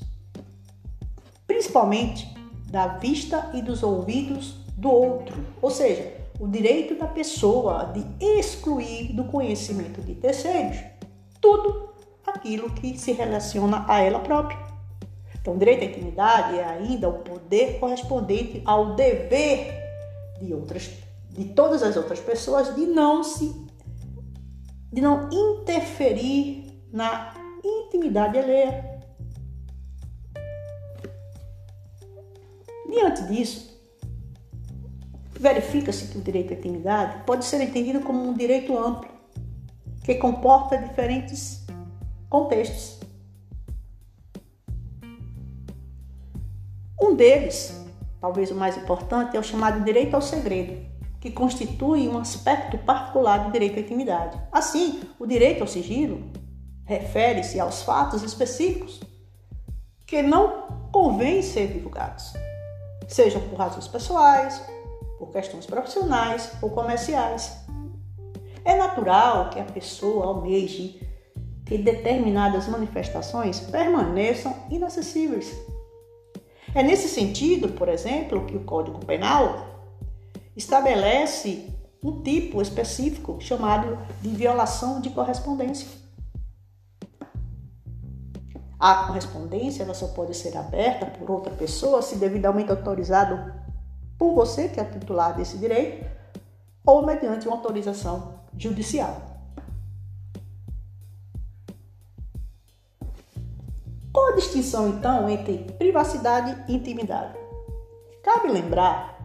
principalmente 1.47 2.31
da 2.69 2.85
vista 2.85 3.49
e 3.55 3.63
dos 3.63 3.81
ouvidos 3.81 4.59
do 4.77 4.91
outro, 4.91 5.43
ou 5.59 5.71
seja, 5.71 6.13
o 6.39 6.47
direito 6.47 6.95
da 6.95 7.07
pessoa 7.07 7.85
de 7.85 8.05
excluir 8.37 9.13
do 9.13 9.23
conhecimento 9.23 10.01
de 10.01 10.13
terceiros 10.13 10.98
tudo 11.41 11.89
aquilo 12.25 12.69
que 12.71 12.97
se 12.97 13.11
relaciona 13.11 13.85
a 13.87 14.01
ela 14.01 14.19
própria. 14.19 14.57
Então, 15.41 15.57
direito 15.57 15.83
à 15.83 15.85
intimidade 15.85 16.59
é 16.59 16.63
ainda 16.63 17.09
o 17.09 17.19
poder 17.19 17.79
correspondente 17.79 18.61
ao 18.65 18.95
dever 18.95 19.73
de 20.41 20.53
outras, 20.53 20.89
de 21.31 21.45
todas 21.45 21.81
as 21.81 21.95
outras 21.95 22.19
pessoas 22.19 22.75
de 22.75 22.85
não 22.85 23.23
se, 23.23 23.55
de 24.91 25.01
não 25.01 25.29
interferir 25.31 26.83
na 26.91 27.33
intimidade 27.63 28.37
alheia. 28.37 28.99
Diante 32.89 33.23
disso, 33.23 33.69
verifica-se 35.39 36.07
que 36.07 36.17
o 36.17 36.21
direito 36.21 36.53
à 36.53 36.57
intimidade 36.57 37.23
pode 37.25 37.45
ser 37.45 37.61
entendido 37.61 38.01
como 38.01 38.27
um 38.27 38.33
direito 38.33 38.77
amplo, 38.77 39.09
que 40.09 40.15
comporta 40.15 40.75
diferentes 40.75 41.67
contextos. 42.31 42.99
Um 46.99 47.13
deles, 47.13 47.85
talvez 48.19 48.49
o 48.49 48.55
mais 48.55 48.75
importante, 48.75 49.37
é 49.37 49.39
o 49.39 49.43
chamado 49.43 49.83
direito 49.83 50.15
ao 50.15 50.21
segredo, 50.23 50.83
que 51.19 51.29
constitui 51.29 52.07
um 52.07 52.17
aspecto 52.17 52.75
particular 52.79 53.45
do 53.45 53.51
direito 53.51 53.77
à 53.77 53.81
intimidade. 53.81 54.41
Assim, 54.51 55.03
o 55.19 55.27
direito 55.27 55.61
ao 55.61 55.67
sigilo 55.67 56.31
refere-se 56.85 57.59
aos 57.59 57.83
fatos 57.83 58.23
específicos 58.23 58.99
que 60.07 60.23
não 60.23 60.89
convém 60.91 61.43
ser 61.43 61.67
divulgados, 61.67 62.33
sejam 63.07 63.47
por 63.47 63.59
razões 63.59 63.87
pessoais, 63.87 64.59
por 65.19 65.29
questões 65.29 65.67
profissionais 65.67 66.51
ou 66.63 66.71
comerciais. 66.71 67.68
É 68.69 68.75
natural 68.75 69.49
que 69.49 69.59
a 69.59 69.63
pessoa 69.63 70.27
almeje 70.27 71.01
que 71.65 71.75
determinadas 71.75 72.67
manifestações 72.67 73.59
permaneçam 73.59 74.55
inacessíveis. 74.69 75.51
É 76.75 76.83
nesse 76.83 77.09
sentido, 77.09 77.69
por 77.69 77.89
exemplo, 77.89 78.45
que 78.45 78.55
o 78.55 78.63
Código 78.63 79.03
Penal 79.03 79.65
estabelece 80.55 81.67
um 82.03 82.21
tipo 82.21 82.61
específico 82.61 83.41
chamado 83.41 83.97
de 84.21 84.29
violação 84.29 85.01
de 85.01 85.09
correspondência. 85.09 85.87
A 88.79 89.07
correspondência 89.07 89.81
ela 89.81 89.95
só 89.95 90.09
pode 90.09 90.37
ser 90.37 90.55
aberta 90.55 91.07
por 91.07 91.31
outra 91.31 91.51
pessoa 91.55 92.03
se 92.03 92.17
devidamente 92.17 92.69
autorizado 92.69 93.51
por 94.15 94.35
você, 94.35 94.69
que 94.69 94.79
é 94.79 94.83
titular 94.83 95.35
desse 95.35 95.57
direito, 95.57 96.05
ou 96.85 97.03
mediante 97.03 97.47
uma 97.47 97.57
autorização 97.57 98.37
judicial. 98.57 99.29
Qual 104.11 104.33
a 104.33 104.35
distinção 104.35 104.89
então 104.89 105.29
entre 105.29 105.59
privacidade 105.77 106.65
e 106.67 106.75
intimidade? 106.75 107.37
Cabe 108.23 108.49
lembrar 108.49 109.17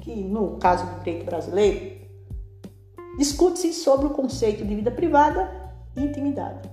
que 0.00 0.14
no 0.24 0.56
caso 0.58 0.86
do 0.86 0.98
direito 1.00 1.26
brasileiro, 1.26 1.98
discute-se 3.18 3.74
sobre 3.74 4.06
o 4.06 4.10
conceito 4.10 4.64
de 4.64 4.74
vida 4.74 4.90
privada 4.90 5.70
e 5.94 6.02
intimidade. 6.02 6.70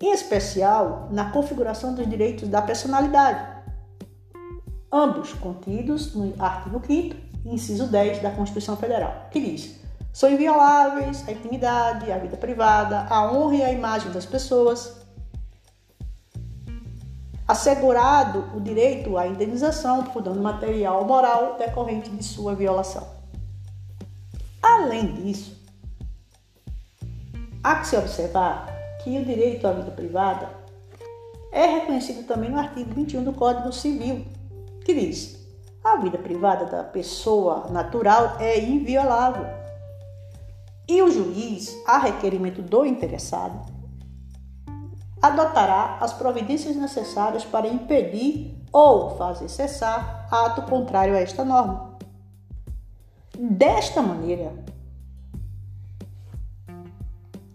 Em 0.00 0.12
especial 0.12 1.08
na 1.10 1.32
configuração 1.32 1.94
dos 1.94 2.08
direitos 2.08 2.48
da 2.48 2.62
personalidade, 2.62 3.58
ambos 4.92 5.32
contidos 5.34 6.14
no 6.14 6.32
artigo 6.38 6.80
5 6.86 7.27
inciso 7.52 7.86
10 7.86 8.20
da 8.20 8.30
Constituição 8.30 8.76
Federal, 8.76 9.28
que 9.30 9.40
diz: 9.40 9.80
São 10.12 10.30
invioláveis 10.30 11.26
a 11.28 11.32
intimidade, 11.32 12.10
a 12.10 12.18
vida 12.18 12.36
privada, 12.36 13.06
a 13.08 13.30
honra 13.30 13.54
e 13.56 13.62
a 13.62 13.72
imagem 13.72 14.10
das 14.12 14.26
pessoas. 14.26 14.96
Assegurado 17.46 18.44
o 18.54 18.60
direito 18.60 19.16
à 19.16 19.26
indenização 19.26 20.04
por 20.04 20.22
dano 20.22 20.42
material 20.42 20.98
ou 20.98 21.06
moral 21.06 21.56
decorrente 21.56 22.10
de 22.10 22.22
sua 22.22 22.54
violação. 22.54 23.08
Além 24.62 25.14
disso, 25.14 25.56
há 27.64 27.76
que 27.76 27.86
se 27.86 27.96
observar 27.96 28.66
que 29.02 29.18
o 29.18 29.24
direito 29.24 29.66
à 29.66 29.72
vida 29.72 29.90
privada 29.90 30.50
é 31.50 31.64
reconhecido 31.64 32.26
também 32.26 32.50
no 32.50 32.58
artigo 32.58 32.92
21 32.94 33.24
do 33.24 33.32
Código 33.32 33.72
Civil, 33.72 34.26
que 34.84 34.92
diz: 34.92 35.37
a 35.82 35.96
vida 35.96 36.18
privada 36.18 36.66
da 36.66 36.84
pessoa 36.84 37.68
natural 37.70 38.36
é 38.38 38.58
inviolável 38.58 39.46
e 40.88 41.02
o 41.02 41.10
juiz, 41.10 41.76
a 41.86 41.98
requerimento 41.98 42.62
do 42.62 42.86
interessado, 42.86 43.70
adotará 45.20 45.98
as 46.00 46.14
providências 46.14 46.76
necessárias 46.76 47.44
para 47.44 47.68
impedir 47.68 48.56
ou 48.72 49.16
fazer 49.16 49.48
cessar 49.48 50.26
ato 50.30 50.62
contrário 50.62 51.14
a 51.14 51.20
esta 51.20 51.44
norma. 51.44 51.98
Desta 53.38 54.00
maneira, 54.00 54.52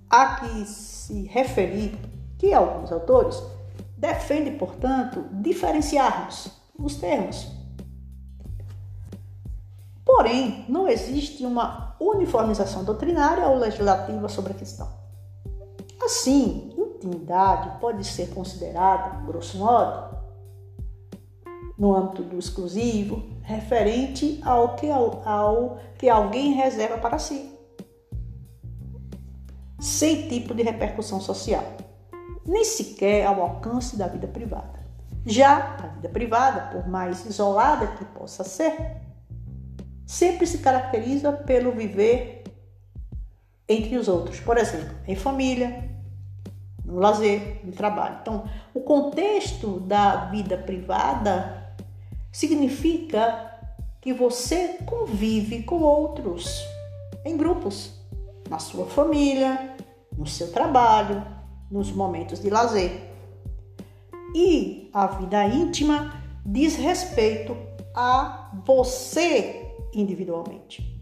há 0.10 0.36
que 0.36 0.66
se 0.66 1.24
referir 1.24 1.98
que 2.38 2.54
alguns 2.54 2.92
autores 2.92 3.42
defendem, 3.98 4.58
portanto, 4.58 5.26
diferenciarmos 5.32 6.50
os 6.78 6.96
termos 6.96 7.48
Porém, 10.16 10.64
não 10.70 10.88
existe 10.88 11.44
uma 11.44 11.96
uniformização 12.00 12.84
doutrinária 12.84 13.48
ou 13.48 13.58
legislativa 13.58 14.30
sobre 14.30 14.52
a 14.52 14.56
questão. 14.56 14.88
Assim, 16.04 16.72
intimidade 16.78 17.80
pode 17.82 18.04
ser 18.04 18.30
considerada, 18.30 19.26
grosso 19.26 19.58
modo, 19.58 20.16
no 21.76 21.96
âmbito 21.96 22.22
do 22.22 22.38
exclusivo, 22.38 23.24
referente 23.42 24.40
ao 24.46 24.76
que, 24.76 24.88
ao, 24.88 25.28
ao 25.28 25.80
que 25.98 26.08
alguém 26.08 26.54
reserva 26.54 27.00
para 27.00 27.18
si, 27.18 27.52
sem 29.80 30.28
tipo 30.28 30.54
de 30.54 30.62
repercussão 30.62 31.20
social, 31.20 31.64
nem 32.46 32.64
sequer 32.64 33.26
ao 33.26 33.42
alcance 33.42 33.98
da 33.98 34.06
vida 34.06 34.28
privada. 34.28 34.86
Já 35.26 35.76
a 35.84 35.88
vida 35.88 36.10
privada, 36.10 36.70
por 36.72 36.88
mais 36.88 37.26
isolada 37.26 37.88
que 37.88 38.06
possa 38.06 38.44
ser, 38.44 39.02
sempre 40.06 40.46
se 40.46 40.60
caracteriza 40.60 41.32
pelo 41.32 41.72
viver 41.72 42.44
entre 43.68 43.98
os 43.98 44.08
outros, 44.08 44.40
por 44.40 44.58
exemplo, 44.58 44.96
em 45.08 45.16
família, 45.16 45.90
no 46.84 47.00
lazer, 47.00 47.62
no 47.64 47.72
trabalho. 47.72 48.18
Então, 48.22 48.50
o 48.74 48.82
contexto 48.82 49.80
da 49.80 50.26
vida 50.26 50.58
privada 50.58 51.76
significa 52.32 53.52
que 54.02 54.14
você 54.14 54.80
convive 54.86 55.64
com 55.64 55.82
outros 55.82 56.62
em 57.24 57.38
grupos, 57.38 57.94
na 58.50 58.60
sua 58.60 58.86
família, 58.86 59.76
no 60.18 60.28
seu 60.28 60.52
trabalho, 60.52 61.26
nos 61.72 61.92
momentos 61.92 62.42
de 62.42 62.50
lazer. 62.50 63.10
E 64.36 64.90
a 64.94 65.08
vida 65.08 65.46
íntima 65.46 66.22
diz 66.46 66.76
respeito 66.76 67.56
a 67.96 68.52
você 68.66 69.63
individualmente. 69.94 71.00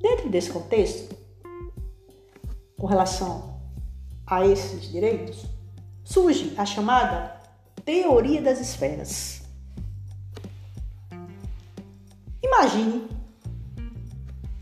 Dentro 0.00 0.28
desse 0.28 0.50
contexto, 0.50 1.16
com 2.76 2.86
relação 2.86 3.60
a 4.26 4.46
esses 4.46 4.90
direitos, 4.90 5.44
surge 6.04 6.54
a 6.56 6.64
chamada 6.64 7.40
teoria 7.84 8.40
das 8.40 8.60
esferas. 8.60 9.42
Imagine 12.42 13.08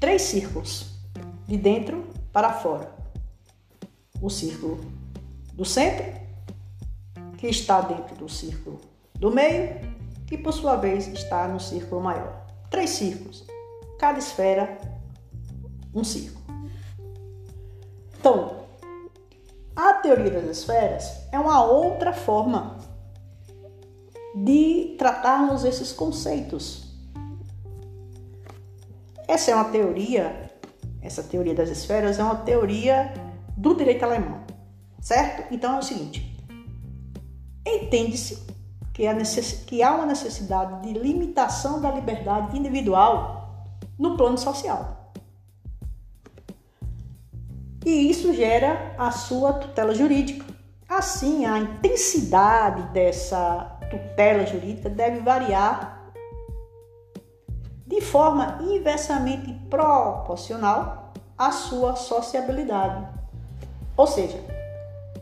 três 0.01 0.23
círculos, 0.23 0.97
de 1.47 1.57
dentro 1.57 2.05
para 2.33 2.53
fora. 2.53 2.95
O 4.21 4.31
círculo 4.31 4.81
do 5.53 5.65
centro, 5.65 6.07
que 7.39 7.47
está 7.47 7.81
dentro 7.81 8.17
do 8.17 8.29
círculo 8.29 8.81
do 9.15 9.31
meio, 9.31 9.96
que 10.27 10.37
por 10.37 10.53
sua 10.53 10.77
vez 10.77 11.07
está 11.07 11.47
no 11.47 11.61
círculo 11.61 12.01
maior. 12.01 12.47
Três 12.71 12.91
círculos, 12.91 13.47
cada 13.99 14.19
esfera 14.19 14.79
um 15.95 16.05
círculo. 16.05 16.45
Então, 18.19 18.67
a 19.75 19.95
teoria 19.95 20.31
das 20.31 20.59
esferas 20.59 21.11
é 21.33 21.39
uma 21.39 21.65
outra 21.65 22.13
forma 22.13 22.79
de 24.35 24.97
tratarmos 24.99 25.65
esses 25.65 25.93
conceitos. 25.93 26.95
Essa 29.29 29.53
é 29.53 29.55
uma 29.55 29.71
teoria, 29.71 30.51
essa 31.01 31.23
teoria 31.23 31.55
das 31.55 31.69
esferas 31.71 32.19
é 32.19 32.23
uma 32.23 32.37
teoria 32.37 33.13
do 33.57 33.75
direito 33.75 34.05
alemão, 34.05 34.45
certo? 35.01 35.53
Então 35.53 35.77
é 35.77 35.79
o 35.79 35.83
seguinte: 35.83 36.37
entende-se 37.67 38.46
que, 38.97 39.07
é 39.07 39.15
que 39.67 39.83
há 39.83 39.95
uma 39.95 40.07
necessidade 40.07 40.81
de 40.81 40.99
limitação 40.99 41.83
da 41.83 41.91
liberdade 41.91 42.57
individual 42.57 43.67
no 43.99 44.17
plano 44.17 44.39
social. 44.39 45.13
E 47.85 48.11
isso 48.11 48.33
gera 48.33 48.95
a 48.97 49.11
sua 49.11 49.53
tutela 49.53 49.95
jurídica. 49.95 50.47
Assim, 50.89 51.45
a 51.45 51.59
intensidade 51.59 52.91
dessa 52.95 53.79
tutela 53.91 54.47
jurídica 54.47 54.89
deve 54.89 55.21
variar 55.21 56.11
de 57.87 58.01
forma 58.01 58.61
inversamente 58.63 59.53
proporcional 59.69 61.13
à 61.37 61.53
sua 61.53 61.97
sociabilidade. 61.97 63.07
Ou 63.95 64.07
seja, 64.07 64.43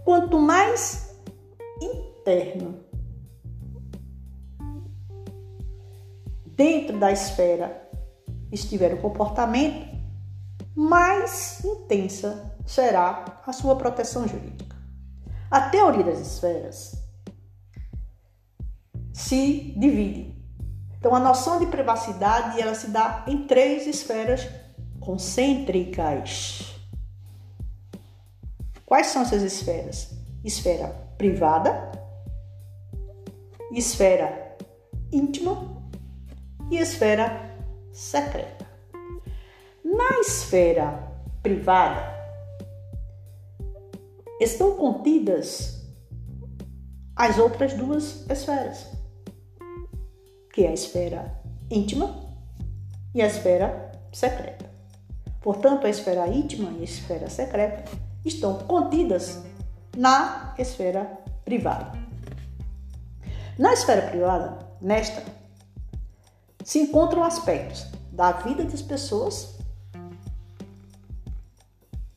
quanto 0.05 0.39
mais 0.39 1.13
interno 1.83 2.84
dentro 6.57 6.99
da 6.99 7.13
esfera 7.13 7.89
estiver 8.51 8.95
o 8.95 9.01
comportamento, 9.01 9.95
mais 10.75 11.63
intensa 11.65 12.57
será 12.67 13.43
a 13.47 13.53
sua 13.53 13.77
proteção 13.77 14.27
jurídica. 14.27 14.77
A 15.51 15.69
teoria 15.69 16.05
das 16.05 16.19
esferas 16.19 16.95
se 19.13 19.75
divide. 19.77 20.35
Então, 20.99 21.15
a 21.15 21.21
noção 21.21 21.59
de 21.59 21.67
privacidade 21.67 22.61
ela 22.61 22.75
se 22.75 22.89
dá 22.89 23.25
em 23.27 23.47
três 23.47 23.87
esferas 23.87 24.49
concêntricas. 25.01 26.75
Quais 28.87 29.09
são 29.09 29.23
essas 29.23 29.43
esferas? 29.43 30.11
Esfera 30.43 30.89
privada, 31.19 31.93
esfera 33.73 34.57
íntima 35.13 35.74
e 36.75 36.79
esfera 36.79 37.41
secreta. 37.93 38.67
Na 39.85 40.21
esfera 40.21 41.09
privada 41.41 42.03
estão 44.41 44.77
contidas 44.77 45.87
as 47.15 47.39
outras 47.39 47.75
duas 47.75 48.29
esferas, 48.29 48.91
que 50.53 50.65
é 50.65 50.71
a 50.71 50.75
esfera 50.75 51.41
íntima 51.71 52.35
e 53.15 53.23
a 53.23 53.27
esfera 53.27 53.93
secreta. 54.13 54.69
Portanto, 55.41 55.87
a 55.87 55.91
esfera 55.91 56.27
íntima 56.27 56.73
e 56.73 56.81
a 56.81 56.85
esfera 56.85 57.31
secreta 57.31 57.85
estão 58.25 58.59
contidas 58.59 59.45
na 59.97 60.55
esfera 60.59 61.05
privada. 61.45 61.97
Na 63.57 63.73
esfera 63.73 64.11
privada, 64.11 64.59
nesta 64.81 65.23
se 66.65 66.81
encontram 66.81 67.23
aspectos 67.23 67.87
da 68.11 68.33
vida 68.33 68.65
das 68.65 68.81
pessoas 68.81 69.55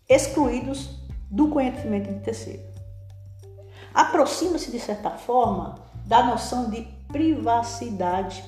excluídos 0.08 0.90
do 1.30 1.50
conhecimento 1.50 2.12
de 2.12 2.22
terceiro. 2.22 2.64
Aproxima-se, 3.94 4.72
de 4.72 4.80
certa 4.80 5.12
forma, 5.12 5.76
da 6.06 6.24
noção 6.24 6.70
de 6.70 6.84
privacidade. 7.10 8.44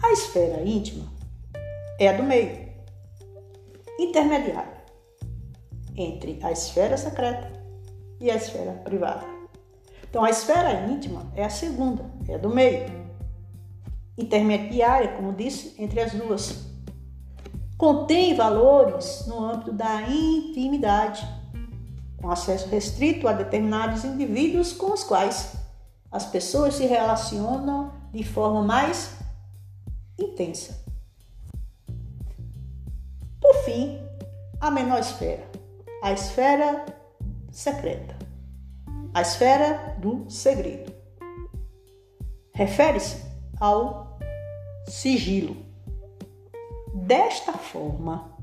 A 0.00 0.12
esfera 0.12 0.62
íntima 0.62 1.12
é 1.98 2.08
a 2.08 2.16
do 2.16 2.22
meio, 2.22 2.68
intermediária, 3.98 4.84
entre 5.96 6.38
a 6.42 6.52
esfera 6.52 6.96
secreta 6.96 7.50
e 8.20 8.30
a 8.30 8.36
esfera 8.36 8.72
privada. 8.84 9.26
Então, 10.08 10.24
a 10.24 10.30
esfera 10.30 10.86
íntima 10.88 11.32
é 11.34 11.44
a 11.44 11.50
segunda, 11.50 12.08
é 12.28 12.36
a 12.36 12.38
do 12.38 12.50
meio 12.50 12.97
intermediária, 14.18 15.12
como 15.12 15.32
disse, 15.32 15.74
entre 15.78 16.00
as 16.00 16.12
duas. 16.12 16.66
Contém 17.78 18.34
valores 18.34 19.24
no 19.28 19.44
âmbito 19.44 19.72
da 19.72 20.02
intimidade, 20.02 21.26
com 22.20 22.28
acesso 22.28 22.68
restrito 22.68 23.28
a 23.28 23.32
determinados 23.32 24.04
indivíduos 24.04 24.72
com 24.72 24.92
os 24.92 25.04
quais 25.04 25.52
as 26.10 26.26
pessoas 26.26 26.74
se 26.74 26.86
relacionam 26.86 27.92
de 28.12 28.24
forma 28.24 28.62
mais 28.62 29.16
intensa. 30.18 30.84
Por 33.40 33.54
fim, 33.64 34.00
a 34.60 34.70
menor 34.70 34.98
esfera, 34.98 35.48
a 36.02 36.12
esfera 36.12 36.84
secreta, 37.52 38.16
a 39.14 39.22
esfera 39.22 39.96
do 40.00 40.28
segredo. 40.28 40.92
Refere-se 42.52 43.22
ao 43.60 44.07
sigilo. 44.88 45.56
Desta 46.94 47.52
forma, 47.52 48.36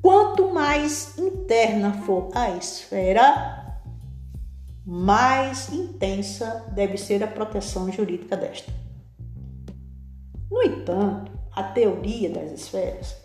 quanto 0.00 0.52
mais 0.52 1.18
interna 1.18 1.92
for 1.92 2.30
a 2.34 2.50
esfera, 2.56 3.80
mais 4.84 5.72
intensa 5.72 6.66
deve 6.72 6.96
ser 6.96 7.22
a 7.22 7.28
proteção 7.28 7.90
jurídica 7.90 8.36
desta. 8.36 8.72
No 10.50 10.62
entanto, 10.62 11.32
a 11.52 11.62
teoria 11.62 12.30
das 12.30 12.52
esferas 12.52 13.16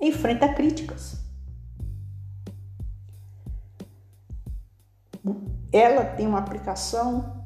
enfrenta 0.00 0.52
críticas. 0.54 1.22
Ela 5.72 6.04
tem 6.04 6.26
uma 6.26 6.38
aplicação 6.38 7.42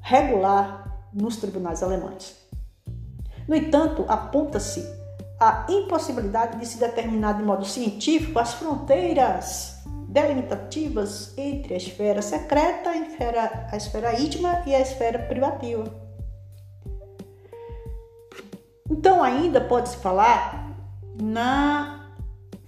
regular 0.00 1.08
nos 1.12 1.36
tribunais 1.36 1.82
alemães. 1.82 2.36
No 3.50 3.56
entanto, 3.56 4.04
aponta-se 4.06 4.88
a 5.40 5.66
impossibilidade 5.68 6.56
de 6.56 6.64
se 6.64 6.78
determinar 6.78 7.36
de 7.36 7.42
modo 7.42 7.64
científico 7.64 8.38
as 8.38 8.54
fronteiras 8.54 9.82
delimitativas 10.06 11.36
entre 11.36 11.74
a 11.74 11.76
esfera 11.76 12.22
secreta, 12.22 12.90
a 12.90 12.96
esfera, 12.96 13.68
a 13.72 13.76
esfera 13.76 14.20
íntima 14.20 14.62
e 14.64 14.72
a 14.72 14.80
esfera 14.80 15.18
privativa. 15.18 15.82
Então, 18.88 19.20
ainda 19.20 19.60
pode-se 19.60 19.96
falar 19.96 20.70
na 21.20 22.08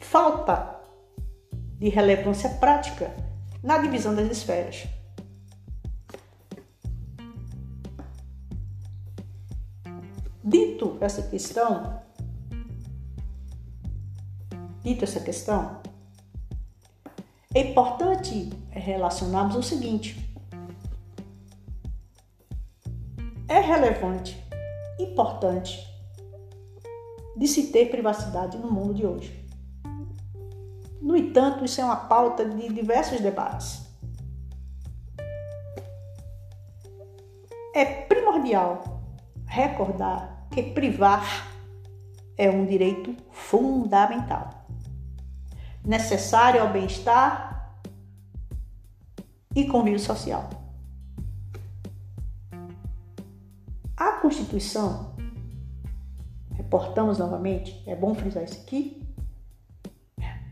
falta 0.01 0.81
de 1.79 1.90
relevância 1.90 2.51
prática 2.59 3.09
na 3.62 3.79
divisão 3.79 4.16
das 4.16 4.29
esferas. 4.29 4.88
Dito 10.45 10.99
essa 11.01 11.23
questão, 11.23 12.03
dito 14.83 15.05
essa 15.05 15.21
questão, 15.21 15.81
é 17.55 17.61
importante 17.61 18.51
relacionarmos 18.71 19.55
o 19.55 19.63
seguinte: 19.63 20.37
é 23.47 23.61
relevante, 23.61 24.43
importante 24.99 25.87
de 27.37 27.47
se 27.47 27.69
ter 27.71 27.89
privacidade 27.89 28.59
no 28.59 28.71
mundo 28.71 28.95
de 28.95 29.07
hoje. 29.07 29.49
No 31.01 31.17
entanto, 31.17 31.65
isso 31.65 31.81
é 31.81 31.85
uma 31.85 31.97
pauta 31.97 32.45
de 32.45 32.69
diversos 32.69 33.21
debates. 33.21 33.87
É 37.75 37.85
primordial 37.85 38.83
recordar 39.47 40.32
que 40.53 40.62
privar 40.62 41.49
é 42.37 42.51
um 42.51 42.67
direito 42.67 43.17
fundamental, 43.31 44.67
necessário 45.83 46.61
ao 46.61 46.71
bem-estar 46.71 47.75
e 49.57 49.67
convívio 49.67 49.99
social. 49.99 50.51
A 53.97 54.12
Constituição, 54.21 55.17
reportamos 56.55 57.19
novamente, 57.19 57.83
é 57.87 57.97
bom 57.97 58.15
frisar 58.15 58.45
isso 58.45 58.61
aqui, 58.61 59.03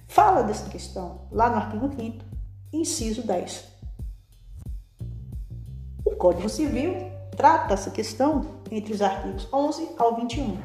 fala 0.09 0.43
dessa 0.43 0.69
questão 0.71 1.29
lá 1.31 1.51
no 1.51 1.57
artigo 1.57 1.91
5 1.95 2.25
inciso 2.73 3.27
10. 3.27 3.69
O 6.07 6.17
Código 6.17 6.49
Civil 6.49 7.20
trata 7.41 7.73
essa 7.73 7.91
questão 7.91 8.45
entre 8.71 8.93
os 8.93 9.01
artigos 9.01 9.49
11 9.51 9.93
ao 9.97 10.15
21. 10.15 10.59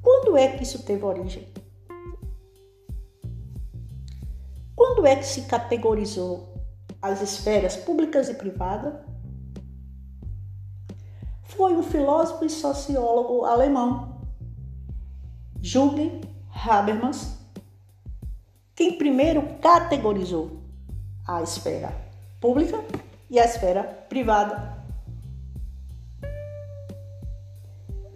Quando 0.00 0.36
é 0.36 0.56
que 0.56 0.62
isso 0.62 0.84
teve 0.84 1.04
origem? 1.04 1.48
Quando 4.76 5.04
é 5.08 5.16
que 5.16 5.26
se 5.26 5.42
categorizou 5.42 6.54
as 7.02 7.20
esferas 7.20 7.74
públicas 7.74 8.28
e 8.28 8.34
privadas? 8.34 8.94
Foi 11.42 11.72
um 11.72 11.82
filósofo 11.82 12.44
e 12.44 12.48
sociólogo 12.48 13.44
alemão 13.44 14.09
Jürgen 15.72 16.20
Habermas, 16.52 17.38
quem 18.74 18.98
primeiro 18.98 19.40
categorizou 19.62 20.58
a 21.24 21.42
esfera 21.42 21.94
pública 22.40 22.82
e 23.30 23.38
a 23.38 23.44
esfera 23.44 23.84
privada. 23.84 24.82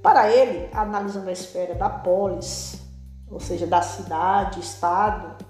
Para 0.02 0.32
ele, 0.32 0.68
analisando 0.72 1.28
a 1.28 1.32
esfera 1.32 1.76
da 1.76 1.88
polis, 1.88 2.82
ou 3.30 3.38
seja, 3.38 3.68
da 3.68 3.82
cidade, 3.82 4.58
estado, 4.58 5.44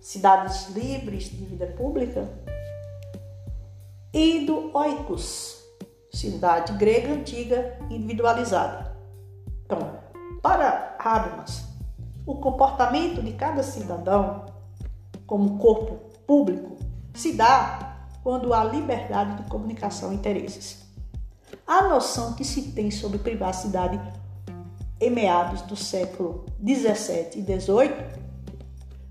cidades 0.00 0.70
livres 0.70 1.24
de 1.24 1.44
vida 1.44 1.66
pública, 1.66 2.26
e 4.14 4.46
do 4.46 4.74
oikos, 4.74 5.62
cidade 6.10 6.72
grega 6.78 7.12
antiga 7.12 7.78
individualizada. 7.90 8.96
Então, 9.66 10.07
para 10.42 10.96
Habermas, 10.98 11.64
o 12.26 12.36
comportamento 12.36 13.22
de 13.22 13.32
cada 13.32 13.62
cidadão 13.62 14.46
como 15.26 15.58
corpo 15.58 15.96
público 16.26 16.76
se 17.14 17.32
dá 17.32 18.06
quando 18.22 18.52
há 18.52 18.64
liberdade 18.64 19.42
de 19.42 19.48
comunicação 19.48 20.12
e 20.12 20.16
interesses. 20.16 20.86
A 21.66 21.82
noção 21.82 22.34
que 22.34 22.44
se 22.44 22.72
tem 22.72 22.90
sobre 22.90 23.18
privacidade 23.18 24.00
em 25.00 25.10
meados 25.10 25.62
do 25.62 25.76
século 25.76 26.44
17 26.58 27.38
e 27.38 27.42
18, 27.42 28.18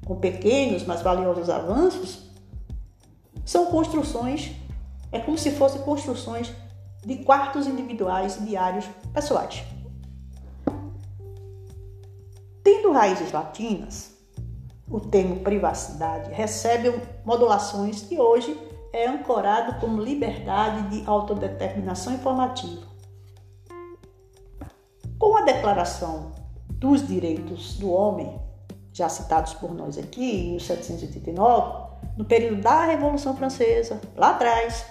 com 0.05 0.15
pequenos 0.15 0.83
mas 0.83 1.01
valiosos 1.01 1.49
avanços, 1.49 2.29
são 3.45 3.67
construções, 3.67 4.51
é 5.11 5.19
como 5.19 5.37
se 5.37 5.51
fossem 5.51 5.81
construções 5.81 6.51
de 7.05 7.17
quartos 7.17 7.67
individuais 7.67 8.43
diários 8.43 8.85
pessoais. 9.13 9.63
Tendo 12.67 12.91
raízes 12.91 13.31
latinas, 13.31 14.11
o 14.91 14.99
termo 14.99 15.37
privacidade 15.39 16.33
recebe 16.33 16.93
modulações 17.23 18.11
e 18.11 18.19
hoje 18.19 18.59
é 18.91 19.07
ancorado 19.07 19.79
como 19.79 20.01
liberdade 20.01 20.89
de 20.89 21.07
autodeterminação 21.07 22.13
informativa. 22.13 22.85
Com 25.17 25.37
a 25.37 25.43
Declaração 25.43 26.33
dos 26.71 27.07
Direitos 27.07 27.77
do 27.77 27.89
Homem, 27.89 28.37
já 28.91 29.07
citados 29.07 29.53
por 29.53 29.73
nós 29.73 29.97
aqui 29.97 30.49
em 30.49 30.51
1789, 30.55 31.87
no 32.17 32.25
período 32.25 32.63
da 32.63 32.83
Revolução 32.83 33.33
Francesa, 33.33 34.01
lá 34.13 34.31
atrás, 34.31 34.85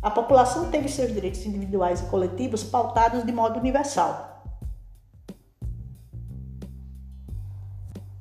a 0.00 0.12
população 0.12 0.70
teve 0.70 0.88
seus 0.88 1.12
direitos 1.12 1.44
individuais 1.44 2.02
e 2.02 2.04
coletivos 2.04 2.62
pautados 2.62 3.26
de 3.26 3.32
modo 3.32 3.58
universal 3.58 4.35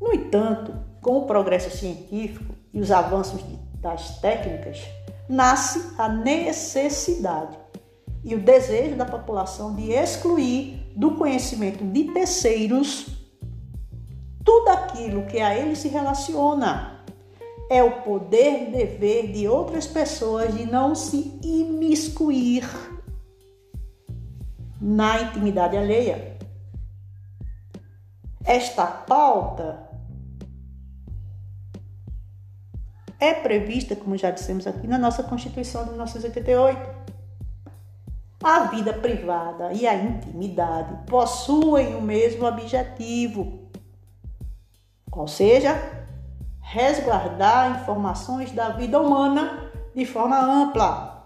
No 0.05 0.13
entanto, 0.13 0.71
com 1.01 1.17
o 1.17 1.25
progresso 1.25 1.75
científico 1.75 2.53
e 2.71 2.79
os 2.79 2.91
avanços 2.91 3.41
das 3.81 4.19
técnicas, 4.19 4.79
nasce 5.27 5.81
a 5.97 6.07
necessidade 6.07 7.57
e 8.23 8.35
o 8.35 8.39
desejo 8.39 8.95
da 8.95 9.05
população 9.05 9.73
de 9.73 9.91
excluir 9.91 10.93
do 10.95 11.15
conhecimento 11.15 11.83
de 11.83 12.03
terceiros 12.13 13.07
tudo 14.43 14.69
aquilo 14.69 15.25
que 15.25 15.39
a 15.39 15.57
ele 15.57 15.75
se 15.75 15.87
relaciona. 15.87 17.03
É 17.67 17.83
o 17.83 18.03
poder 18.03 18.69
dever 18.69 19.31
de 19.31 19.47
outras 19.47 19.87
pessoas 19.87 20.53
de 20.53 20.67
não 20.67 20.93
se 20.93 21.39
imiscuir 21.43 22.63
na 24.79 25.19
intimidade 25.23 25.75
alheia 25.75 26.37
Esta 28.43 28.85
pauta 28.85 29.84
é 33.25 33.33
prevista, 33.33 33.95
como 33.95 34.17
já 34.17 34.31
dissemos 34.31 34.67
aqui, 34.67 34.87
na 34.87 34.97
nossa 34.97 35.23
Constituição 35.23 35.83
de 35.83 35.89
1988. 35.89 37.05
A 38.43 38.59
vida 38.65 38.93
privada 38.93 39.73
e 39.73 39.87
a 39.87 39.95
intimidade 39.95 41.05
possuem 41.07 41.95
o 41.95 42.01
mesmo 42.01 42.45
objetivo, 42.45 43.69
ou 45.11 45.27
seja, 45.27 45.75
resguardar 46.61 47.81
informações 47.81 48.51
da 48.51 48.69
vida 48.69 48.99
humana 48.99 49.71
de 49.95 50.05
forma 50.05 50.37
ampla, 50.39 51.23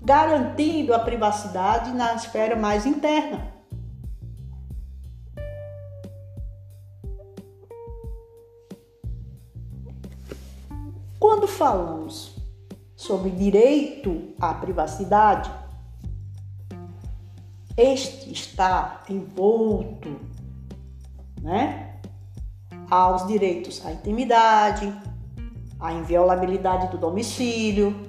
garantindo 0.00 0.94
a 0.94 0.98
privacidade 0.98 1.92
na 1.92 2.14
esfera 2.14 2.56
mais 2.56 2.86
interna. 2.86 3.57
Quando 11.18 11.48
falamos 11.48 12.36
sobre 12.94 13.30
direito 13.30 14.34
à 14.40 14.54
privacidade, 14.54 15.50
este 17.76 18.32
está 18.32 19.02
envolto, 19.08 20.16
né, 21.40 22.00
aos 22.88 23.26
direitos 23.26 23.84
à 23.84 23.92
intimidade, 23.92 24.92
à 25.80 25.92
inviolabilidade 25.92 26.88
do 26.88 26.98
domicílio, 26.98 28.08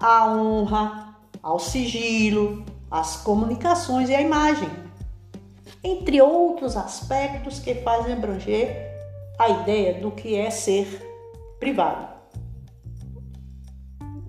à 0.00 0.26
honra, 0.26 1.16
ao 1.42 1.58
sigilo, 1.58 2.64
às 2.90 3.16
comunicações 3.16 4.08
e 4.08 4.14
à 4.14 4.22
imagem, 4.22 4.70
entre 5.84 6.20
outros 6.22 6.76
aspectos 6.76 7.58
que 7.60 7.74
fazem 7.76 8.14
abranger 8.14 8.88
a 9.38 9.50
ideia 9.50 10.00
do 10.00 10.10
que 10.10 10.34
é 10.34 10.50
ser 10.50 10.86
privado. 11.60 12.17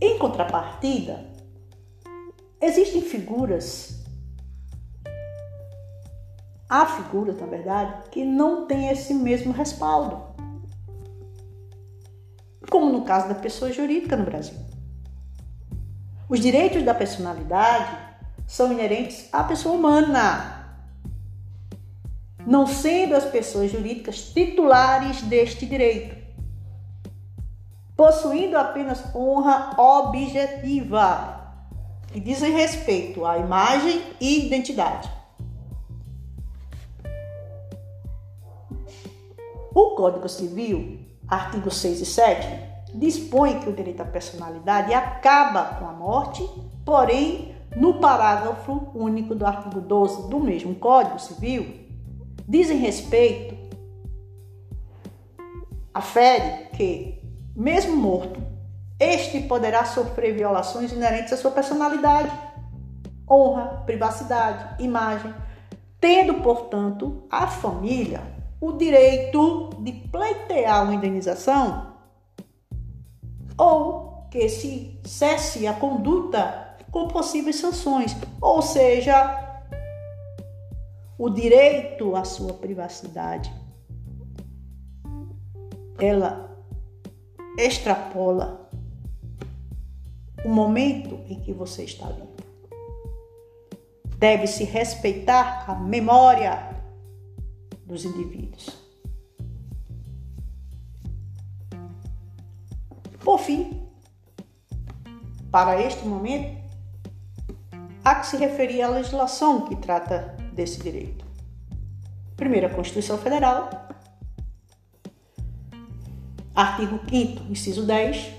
Em 0.01 0.17
contrapartida, 0.17 1.25
existem 2.61 3.01
figuras 3.01 3.99
Há 6.69 6.85
figuras, 6.85 7.35
na 7.39 7.47
verdade, 7.47 8.09
que 8.11 8.23
não 8.23 8.67
têm 8.67 8.89
esse 8.89 9.11
mesmo 9.11 9.51
respaldo. 9.51 10.21
Como 12.69 12.91
no 12.91 13.03
caso 13.03 13.27
da 13.27 13.33
pessoa 13.33 13.73
jurídica 13.73 14.15
no 14.15 14.23
Brasil. 14.23 14.53
Os 16.29 16.39
direitos 16.39 16.83
da 16.83 16.93
personalidade 16.93 17.97
são 18.45 18.71
inerentes 18.71 19.27
à 19.33 19.43
pessoa 19.43 19.73
humana, 19.73 20.77
não 22.45 22.67
sendo 22.67 23.15
as 23.15 23.25
pessoas 23.25 23.71
jurídicas 23.71 24.31
titulares 24.31 25.23
deste 25.23 25.65
direito, 25.65 26.18
possuindo 27.99 28.57
apenas 28.57 29.13
honra 29.13 29.73
objetiva, 29.77 31.51
que 32.07 32.21
dizem 32.21 32.53
respeito 32.53 33.25
à 33.25 33.37
imagem 33.37 34.01
e 34.21 34.45
identidade. 34.45 35.11
O 39.75 39.95
Código 39.97 40.29
Civil, 40.29 40.97
artigos 41.27 41.75
6 41.75 41.99
e 41.99 42.05
7, 42.05 42.47
dispõe 42.95 43.59
que 43.59 43.69
o 43.69 43.73
direito 43.73 44.01
à 44.01 44.05
personalidade 44.05 44.93
acaba 44.93 45.65
com 45.77 45.85
a 45.85 45.91
morte, 45.91 46.49
porém, 46.85 47.53
no 47.75 47.99
parágrafo 47.99 48.91
único 48.95 49.35
do 49.35 49.45
artigo 49.45 49.81
12 49.81 50.29
do 50.29 50.39
mesmo 50.39 50.73
Código 50.75 51.19
Civil, 51.19 51.67
dizem 52.47 52.77
respeito, 52.77 53.57
afere 55.93 56.69
que, 56.77 57.18
mesmo 57.59 57.95
morto, 57.95 58.41
este 58.99 59.41
poderá 59.41 59.85
sofrer 59.85 60.33
violações 60.33 60.91
inerentes 60.91 61.33
à 61.33 61.37
sua 61.37 61.51
personalidade, 61.51 62.31
honra, 63.29 63.83
privacidade, 63.85 64.83
imagem, 64.83 65.33
tendo, 65.99 66.35
portanto, 66.35 67.27
a 67.29 67.47
família 67.47 68.39
o 68.61 68.73
direito 68.73 69.69
de 69.79 69.93
pleitear 69.93 70.83
uma 70.83 70.93
indenização 70.93 71.93
ou 73.57 74.27
que 74.29 74.49
se 74.49 74.99
cesse 75.05 75.65
a 75.65 75.73
conduta 75.73 76.77
com 76.91 77.07
possíveis 77.07 77.57
sanções, 77.57 78.15
ou 78.41 78.61
seja, 78.61 79.63
o 81.17 81.29
direito 81.29 82.15
à 82.15 82.23
sua 82.23 82.53
privacidade. 82.53 83.53
Ela 85.99 86.48
extrapola 87.65 88.69
o 90.43 90.49
momento 90.49 91.19
em 91.29 91.39
que 91.39 91.51
você 91.51 91.83
está 91.83 92.07
vivo. 92.07 92.29
Deve-se 94.17 94.63
respeitar 94.63 95.69
a 95.69 95.75
memória 95.75 96.75
dos 97.85 98.05
indivíduos. 98.05 98.77
Por 103.23 103.39
fim, 103.39 103.87
para 105.51 105.81
este 105.81 106.07
momento, 106.07 106.57
há 108.03 108.15
que 108.15 108.27
se 108.27 108.37
referir 108.37 108.81
à 108.81 108.89
legislação 108.89 109.65
que 109.65 109.75
trata 109.75 110.35
desse 110.53 110.81
direito. 110.81 111.25
Primeiro, 112.35 112.67
a 112.67 112.69
Constituição 112.69 113.17
Federal, 113.17 113.88
artigo 116.59 116.99
5, 117.07 117.43
inciso 117.49 117.85
10, 117.85 118.33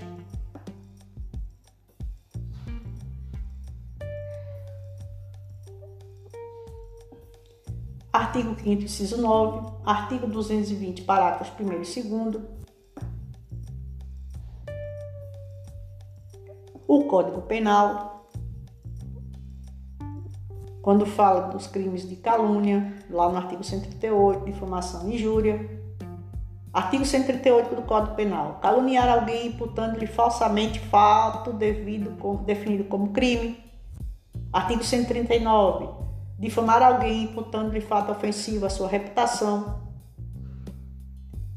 artigo 8.13 8.55
5 8.63 8.83
inciso 8.83 9.17
9, 9.19 9.73
artigo 9.83 10.27
220, 10.27 11.01
parágrafos 11.01 11.51
1 11.59 11.73
e 11.73 11.75
2 11.77 12.41
o 16.87 17.05
Código 17.05 17.41
Penal, 17.41 18.29
quando 20.83 21.07
fala 21.07 21.47
dos 21.47 21.65
crimes 21.65 22.07
de 22.07 22.17
calúnia, 22.17 23.03
lá 23.09 23.29
no 23.29 23.37
artigo 23.37 23.63
138, 23.63 24.45
difamação 24.45 25.09
e 25.09 25.15
injúria. 25.15 25.80
Artigo 26.73 27.05
138 27.05 27.75
do 27.75 27.81
Código 27.81 28.15
Penal. 28.15 28.59
Caluniar 28.61 29.09
alguém 29.09 29.47
imputando-lhe 29.47 30.07
falsamente 30.07 30.79
fato 30.79 31.51
devido, 31.51 32.11
definido 32.45 32.85
como 32.85 33.09
crime. 33.09 33.59
Artigo 34.53 34.83
139 34.83 36.01
difamar 36.41 36.81
alguém 36.81 37.25
imputando-lhe 37.25 37.79
fato 37.79 38.11
ofensivo 38.11 38.65
à 38.65 38.69
sua 38.69 38.87
reputação. 38.87 39.79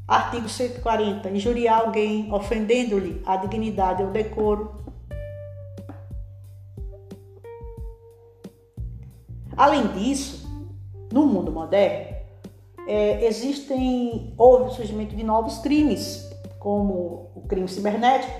Artigo 0.07 0.47
140. 0.47 1.27
Injuriar 1.31 1.81
alguém 1.81 2.31
ofendendo-lhe 2.31 3.19
a 3.25 3.35
dignidade 3.35 4.03
ou 4.03 4.11
decoro. 4.11 4.85
Além 9.57 9.87
disso, 9.87 10.47
no 11.11 11.25
mundo 11.25 11.51
moderno, 11.51 12.14
é, 12.87 13.25
existem, 13.25 14.33
houve 14.37 14.69
o 14.69 14.73
surgimento 14.73 15.15
de 15.15 15.23
novos 15.23 15.57
crimes, 15.59 16.29
como 16.59 17.31
o 17.35 17.41
crime 17.47 17.67
cibernético 17.67 18.33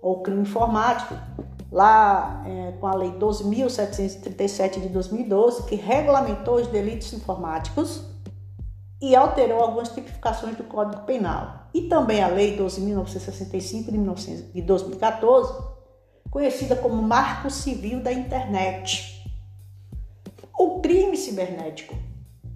ou 0.00 0.18
o 0.18 0.22
crime 0.22 0.42
informático, 0.42 1.14
lá 1.70 2.42
é, 2.46 2.72
com 2.72 2.86
a 2.86 2.94
Lei 2.94 3.10
12.737 3.12 4.80
de 4.80 4.88
2012, 4.88 5.64
que 5.64 5.74
regulamentou 5.74 6.56
os 6.56 6.66
delitos 6.66 7.12
informáticos 7.12 8.04
e 9.00 9.14
alterou 9.14 9.60
algumas 9.60 9.88
tipificações 9.90 10.56
do 10.56 10.64
Código 10.64 11.02
Penal. 11.02 11.68
E 11.72 11.82
também 11.82 12.22
a 12.22 12.28
Lei 12.28 12.58
12.965 12.58 14.52
de 14.52 14.62
2014, 14.62 15.62
conhecida 16.30 16.74
como 16.76 17.00
Marco 17.02 17.50
Civil 17.50 18.02
da 18.02 18.12
Internet. 18.12 19.20
O 20.58 20.80
crime 20.80 21.16
cibernético 21.16 21.94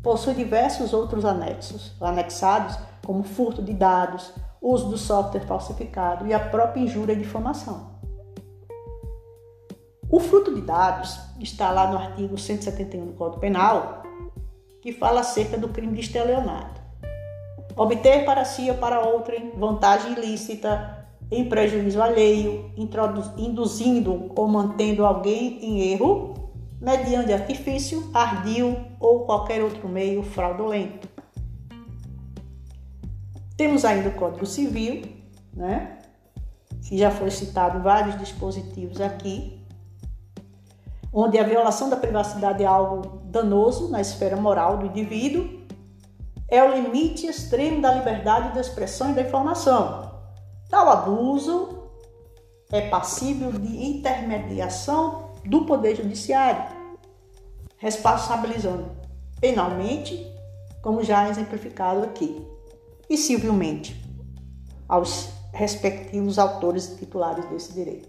possui 0.04 0.34
diversos 0.34 0.92
outros 0.92 1.24
anexos, 1.24 1.92
anexados, 1.98 2.78
como 3.04 3.24
furto 3.24 3.62
de 3.62 3.72
dados, 3.72 4.32
uso 4.60 4.90
do 4.90 4.98
software 4.98 5.46
falsificado 5.46 6.26
e 6.26 6.34
a 6.34 6.38
própria 6.38 6.82
injúria 6.82 7.16
de 7.16 7.22
difamação. 7.22 7.94
O 10.10 10.20
fruto 10.20 10.54
de 10.54 10.60
dados 10.60 11.18
está 11.40 11.70
lá 11.70 11.90
no 11.90 11.96
artigo 11.96 12.38
171 12.38 13.06
do 13.06 13.12
Código 13.14 13.40
Penal, 13.40 14.02
que 14.82 14.92
fala 14.92 15.20
acerca 15.20 15.56
do 15.56 15.70
crime 15.70 15.94
de 15.94 16.02
estelionato. 16.02 16.82
Obter 17.74 18.24
para 18.24 18.44
si 18.44 18.70
ou 18.70 18.76
para 18.76 19.00
outrem 19.00 19.52
vantagem 19.56 20.12
ilícita 20.12 21.08
em 21.30 21.48
prejuízo 21.48 22.00
alheio, 22.00 22.70
induzindo 22.76 24.30
ou 24.36 24.46
mantendo 24.46 25.04
alguém 25.04 25.58
em 25.64 25.92
erro, 25.92 26.34
mediante 26.80 27.32
artifício, 27.32 28.08
ardil 28.12 28.93
ou 29.04 29.26
qualquer 29.26 29.62
outro 29.62 29.86
meio 29.86 30.22
fraudulento. 30.22 31.06
Temos 33.54 33.84
ainda 33.84 34.08
o 34.08 34.14
Código 34.14 34.46
Civil, 34.46 35.02
né? 35.52 35.98
que 36.82 36.96
já 36.96 37.10
foi 37.10 37.30
citado 37.30 37.82
vários 37.82 38.18
dispositivos 38.18 39.02
aqui, 39.02 39.62
onde 41.12 41.38
a 41.38 41.42
violação 41.42 41.90
da 41.90 41.96
privacidade 41.96 42.62
é 42.62 42.66
algo 42.66 43.20
danoso 43.26 43.90
na 43.90 44.00
esfera 44.00 44.36
moral 44.36 44.78
do 44.78 44.86
indivíduo, 44.86 45.62
é 46.48 46.62
o 46.62 46.74
limite 46.74 47.26
extremo 47.26 47.82
da 47.82 47.92
liberdade 47.92 48.54
de 48.54 48.58
expressão 48.58 49.10
e 49.10 49.14
da 49.14 49.22
informação. 49.22 50.12
Tal 50.70 50.88
abuso 50.88 51.90
é 52.72 52.88
passível 52.88 53.52
de 53.52 53.84
intermediação 53.84 55.30
do 55.44 55.66
Poder 55.66 55.94
Judiciário, 55.94 56.74
responsabilizando 57.78 58.93
penalmente, 59.44 60.26
como 60.80 61.04
já 61.04 61.28
exemplificado 61.28 62.02
aqui, 62.02 62.42
e 63.10 63.18
civilmente 63.18 64.02
aos 64.88 65.28
respectivos 65.52 66.38
autores 66.38 66.88
e 66.88 66.96
titulares 66.96 67.44
desse 67.50 67.74
direito. 67.74 68.08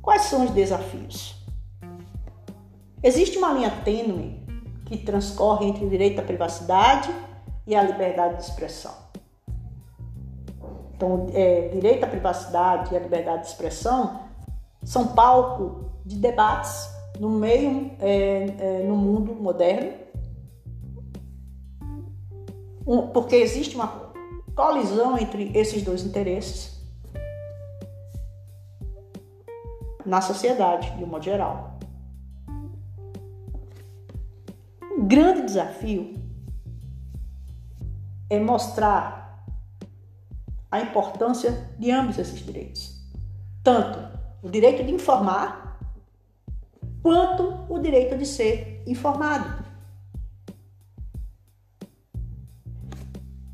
Quais 0.00 0.22
são 0.22 0.44
os 0.44 0.52
desafios? 0.52 1.34
Existe 3.02 3.38
uma 3.38 3.52
linha 3.52 3.82
tênue 3.82 4.40
que 4.86 4.98
transcorre 4.98 5.66
entre 5.66 5.84
o 5.84 5.90
direito 5.90 6.20
à 6.20 6.22
privacidade 6.22 7.12
e 7.66 7.74
a 7.74 7.82
liberdade 7.82 8.36
de 8.36 8.42
expressão. 8.42 8.94
Então, 11.02 11.26
é, 11.34 11.66
direito 11.66 12.04
à 12.04 12.06
privacidade 12.06 12.94
e 12.94 12.96
a 12.96 13.00
liberdade 13.00 13.42
de 13.42 13.48
expressão 13.48 14.20
são 14.84 15.08
palco 15.08 15.90
de 16.06 16.14
debates 16.14 16.88
no 17.18 17.28
meio, 17.28 17.90
é, 17.98 18.44
é, 18.60 18.82
no 18.84 18.94
mundo 18.94 19.34
moderno, 19.34 19.94
um, 22.86 23.08
porque 23.08 23.34
existe 23.34 23.74
uma 23.74 24.12
colisão 24.54 25.18
entre 25.18 25.50
esses 25.58 25.82
dois 25.82 26.04
interesses 26.04 26.80
na 30.06 30.20
sociedade, 30.20 30.96
de 30.96 31.02
um 31.02 31.08
modo 31.08 31.24
geral. 31.24 31.80
Um 34.80 35.04
grande 35.08 35.46
desafio 35.46 36.14
é 38.30 38.38
mostrar 38.38 39.21
a 40.72 40.80
importância 40.80 41.68
de 41.78 41.90
ambos 41.90 42.18
esses 42.18 42.40
direitos. 42.40 42.98
Tanto 43.62 43.98
o 44.42 44.48
direito 44.48 44.82
de 44.82 44.90
informar, 44.90 45.78
quanto 47.02 47.66
o 47.68 47.78
direito 47.78 48.16
de 48.16 48.24
ser 48.24 48.82
informado. 48.86 49.62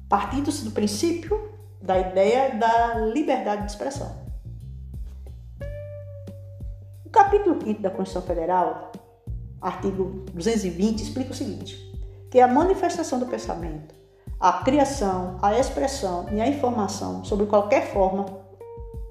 Partindo-se 0.08 0.64
do 0.64 0.70
princípio 0.70 1.52
da 1.82 1.98
ideia 1.98 2.54
da 2.54 2.94
liberdade 2.94 3.64
de 3.64 3.72
expressão. 3.72 4.16
O 7.04 7.10
capítulo 7.10 7.60
5 7.60 7.82
da 7.82 7.90
Constituição 7.90 8.22
Federal, 8.22 8.92
artigo 9.60 10.24
220, 10.32 11.02
explica 11.02 11.32
o 11.32 11.34
seguinte: 11.34 11.76
que 12.30 12.40
a 12.40 12.46
manifestação 12.46 13.18
do 13.18 13.26
pensamento, 13.26 13.97
a 14.40 14.52
criação, 14.64 15.36
a 15.42 15.58
expressão 15.58 16.26
e 16.30 16.40
a 16.40 16.46
informação 16.46 17.24
sobre 17.24 17.46
qualquer 17.46 17.92
forma, 17.92 18.24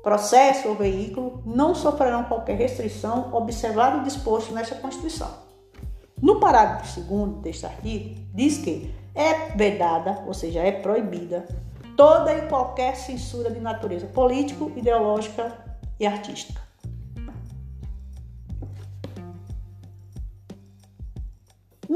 processo 0.01 0.69
ou 0.69 0.75
veículo 0.75 1.41
não 1.45 1.75
sofrerão 1.75 2.23
qualquer 2.23 2.57
restrição 2.57 3.29
observado 3.33 3.99
o 3.99 4.03
disposto 4.03 4.53
nesta 4.53 4.75
Constituição. 4.75 5.29
No 6.21 6.39
parágrafo 6.39 7.01
2 7.01 7.41
deste 7.41 7.65
artigo, 7.65 8.15
diz 8.33 8.57
que 8.57 8.95
é 9.13 9.49
vedada, 9.55 10.23
ou 10.25 10.33
seja, 10.33 10.61
é 10.61 10.71
proibida, 10.71 11.45
toda 11.97 12.33
e 12.33 12.47
qualquer 12.47 12.95
censura 12.95 13.51
de 13.51 13.59
natureza 13.59 14.07
político, 14.07 14.71
ideológica 14.75 15.51
e 15.99 16.07
artística. 16.07 16.66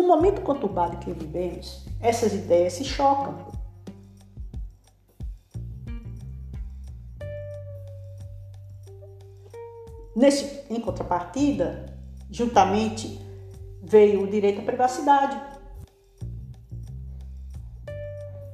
No 0.01 0.07
momento 0.07 0.41
conturbado 0.41 0.97
que 0.97 1.13
vivemos, 1.13 1.85
essas 1.99 2.33
ideias 2.33 2.73
se 2.73 2.83
chocam. 2.83 3.51
Nesse, 10.15 10.63
em 10.71 10.81
contrapartida, 10.81 11.85
juntamente 12.31 13.21
veio 13.83 14.23
o 14.23 14.27
direito 14.27 14.61
à 14.61 14.63
privacidade. 14.63 15.39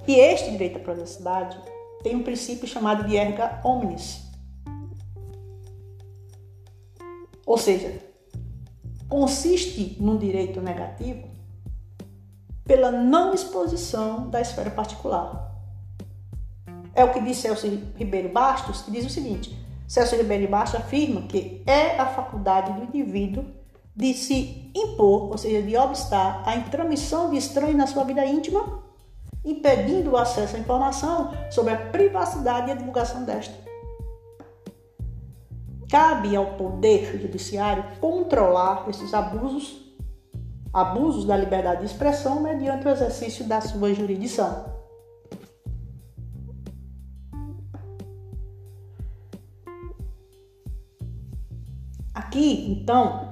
E 0.06 0.16
este 0.16 0.52
direito 0.52 0.80
à 0.80 0.82
privacidade 0.82 1.58
tem 2.04 2.14
um 2.14 2.24
princípio 2.24 2.68
chamado 2.68 3.08
de 3.08 3.16
erga 3.16 3.62
omnes. 3.64 4.22
Ou 7.46 7.58
seja, 7.58 8.02
consiste 9.08 9.96
num 10.02 10.18
direito 10.18 10.60
negativo 10.60 11.37
pela 12.68 12.92
não 12.92 13.34
exposição 13.34 14.30
da 14.30 14.42
esfera 14.42 14.70
particular. 14.70 15.56
É 16.94 17.04
o 17.04 17.14
que 17.14 17.22
diz 17.22 17.38
Celso 17.38 17.68
Ribeiro 17.96 18.30
Bastos, 18.30 18.82
que 18.82 18.92
diz 18.92 19.06
o 19.06 19.10
seguinte: 19.10 19.58
Celso 19.88 20.16
Ribeiro 20.16 20.50
Bastos 20.50 20.82
afirma 20.82 21.22
que 21.22 21.64
é 21.66 21.98
a 21.98 22.06
faculdade 22.06 22.74
do 22.74 22.84
indivíduo 22.84 23.46
de 23.96 24.14
se 24.14 24.70
impor, 24.76 25.32
ou 25.32 25.38
seja, 25.38 25.62
de 25.62 25.76
obstar 25.76 26.44
a 26.46 26.56
intromissão 26.56 27.32
de 27.32 27.38
estranhos 27.38 27.76
na 27.76 27.88
sua 27.88 28.04
vida 28.04 28.24
íntima, 28.26 28.84
impedindo 29.44 30.12
o 30.12 30.18
acesso 30.18 30.56
à 30.56 30.60
informação 30.60 31.34
sobre 31.50 31.74
a 31.74 31.78
privacidade 31.78 32.68
e 32.68 32.72
a 32.72 32.76
divulgação 32.76 33.24
desta. 33.24 33.56
Cabe 35.90 36.36
ao 36.36 36.58
Poder 36.58 37.18
Judiciário 37.20 37.84
controlar 38.02 38.86
esses 38.90 39.14
abusos, 39.14 39.87
abusos 40.78 41.26
da 41.26 41.36
liberdade 41.36 41.80
de 41.80 41.88
expressão, 41.88 42.40
mediante 42.40 42.86
o 42.88 42.90
exercício 42.92 43.48
da 43.48 43.60
sua 43.60 43.94
jurisdição. 43.96 44.78
Aqui, 52.14 52.72
então, 52.72 53.32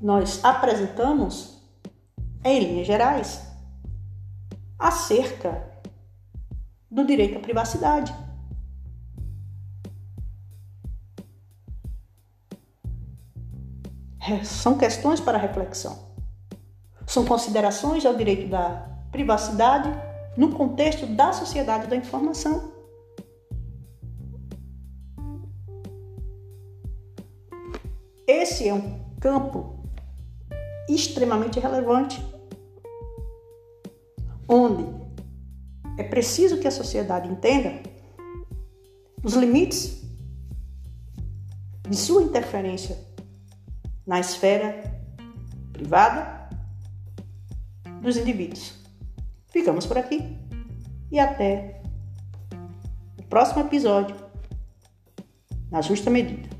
nós 0.00 0.44
apresentamos, 0.44 1.60
em 2.44 2.60
linhas 2.60 2.86
gerais, 2.86 3.44
acerca 4.78 5.68
do 6.88 7.04
direito 7.04 7.38
à 7.38 7.40
privacidade. 7.40 8.14
É, 14.20 14.44
são 14.44 14.78
questões 14.78 15.18
para 15.18 15.36
reflexão. 15.36 16.11
São 17.12 17.26
considerações 17.26 18.06
ao 18.06 18.14
direito 18.14 18.48
da 18.48 18.88
privacidade 19.10 19.90
no 20.34 20.50
contexto 20.50 21.04
da 21.04 21.30
sociedade 21.30 21.86
da 21.86 21.94
informação. 21.94 22.72
Esse 28.26 28.66
é 28.66 28.72
um 28.72 28.98
campo 29.20 29.84
extremamente 30.88 31.60
relevante, 31.60 32.24
onde 34.48 34.86
é 35.98 36.04
preciso 36.04 36.60
que 36.60 36.66
a 36.66 36.70
sociedade 36.70 37.28
entenda 37.28 37.82
os 39.22 39.34
limites 39.34 40.02
de 41.86 41.94
sua 41.94 42.22
interferência 42.22 42.98
na 44.06 44.18
esfera 44.18 44.82
privada 45.74 46.41
dos 48.02 48.16
indivíduos. 48.16 48.74
Ficamos 49.48 49.86
por 49.86 49.96
aqui 49.96 50.36
e 51.10 51.18
até 51.18 51.80
o 53.18 53.22
próximo 53.22 53.60
episódio, 53.60 54.16
na 55.70 55.80
justa 55.80 56.10
medida. 56.10 56.51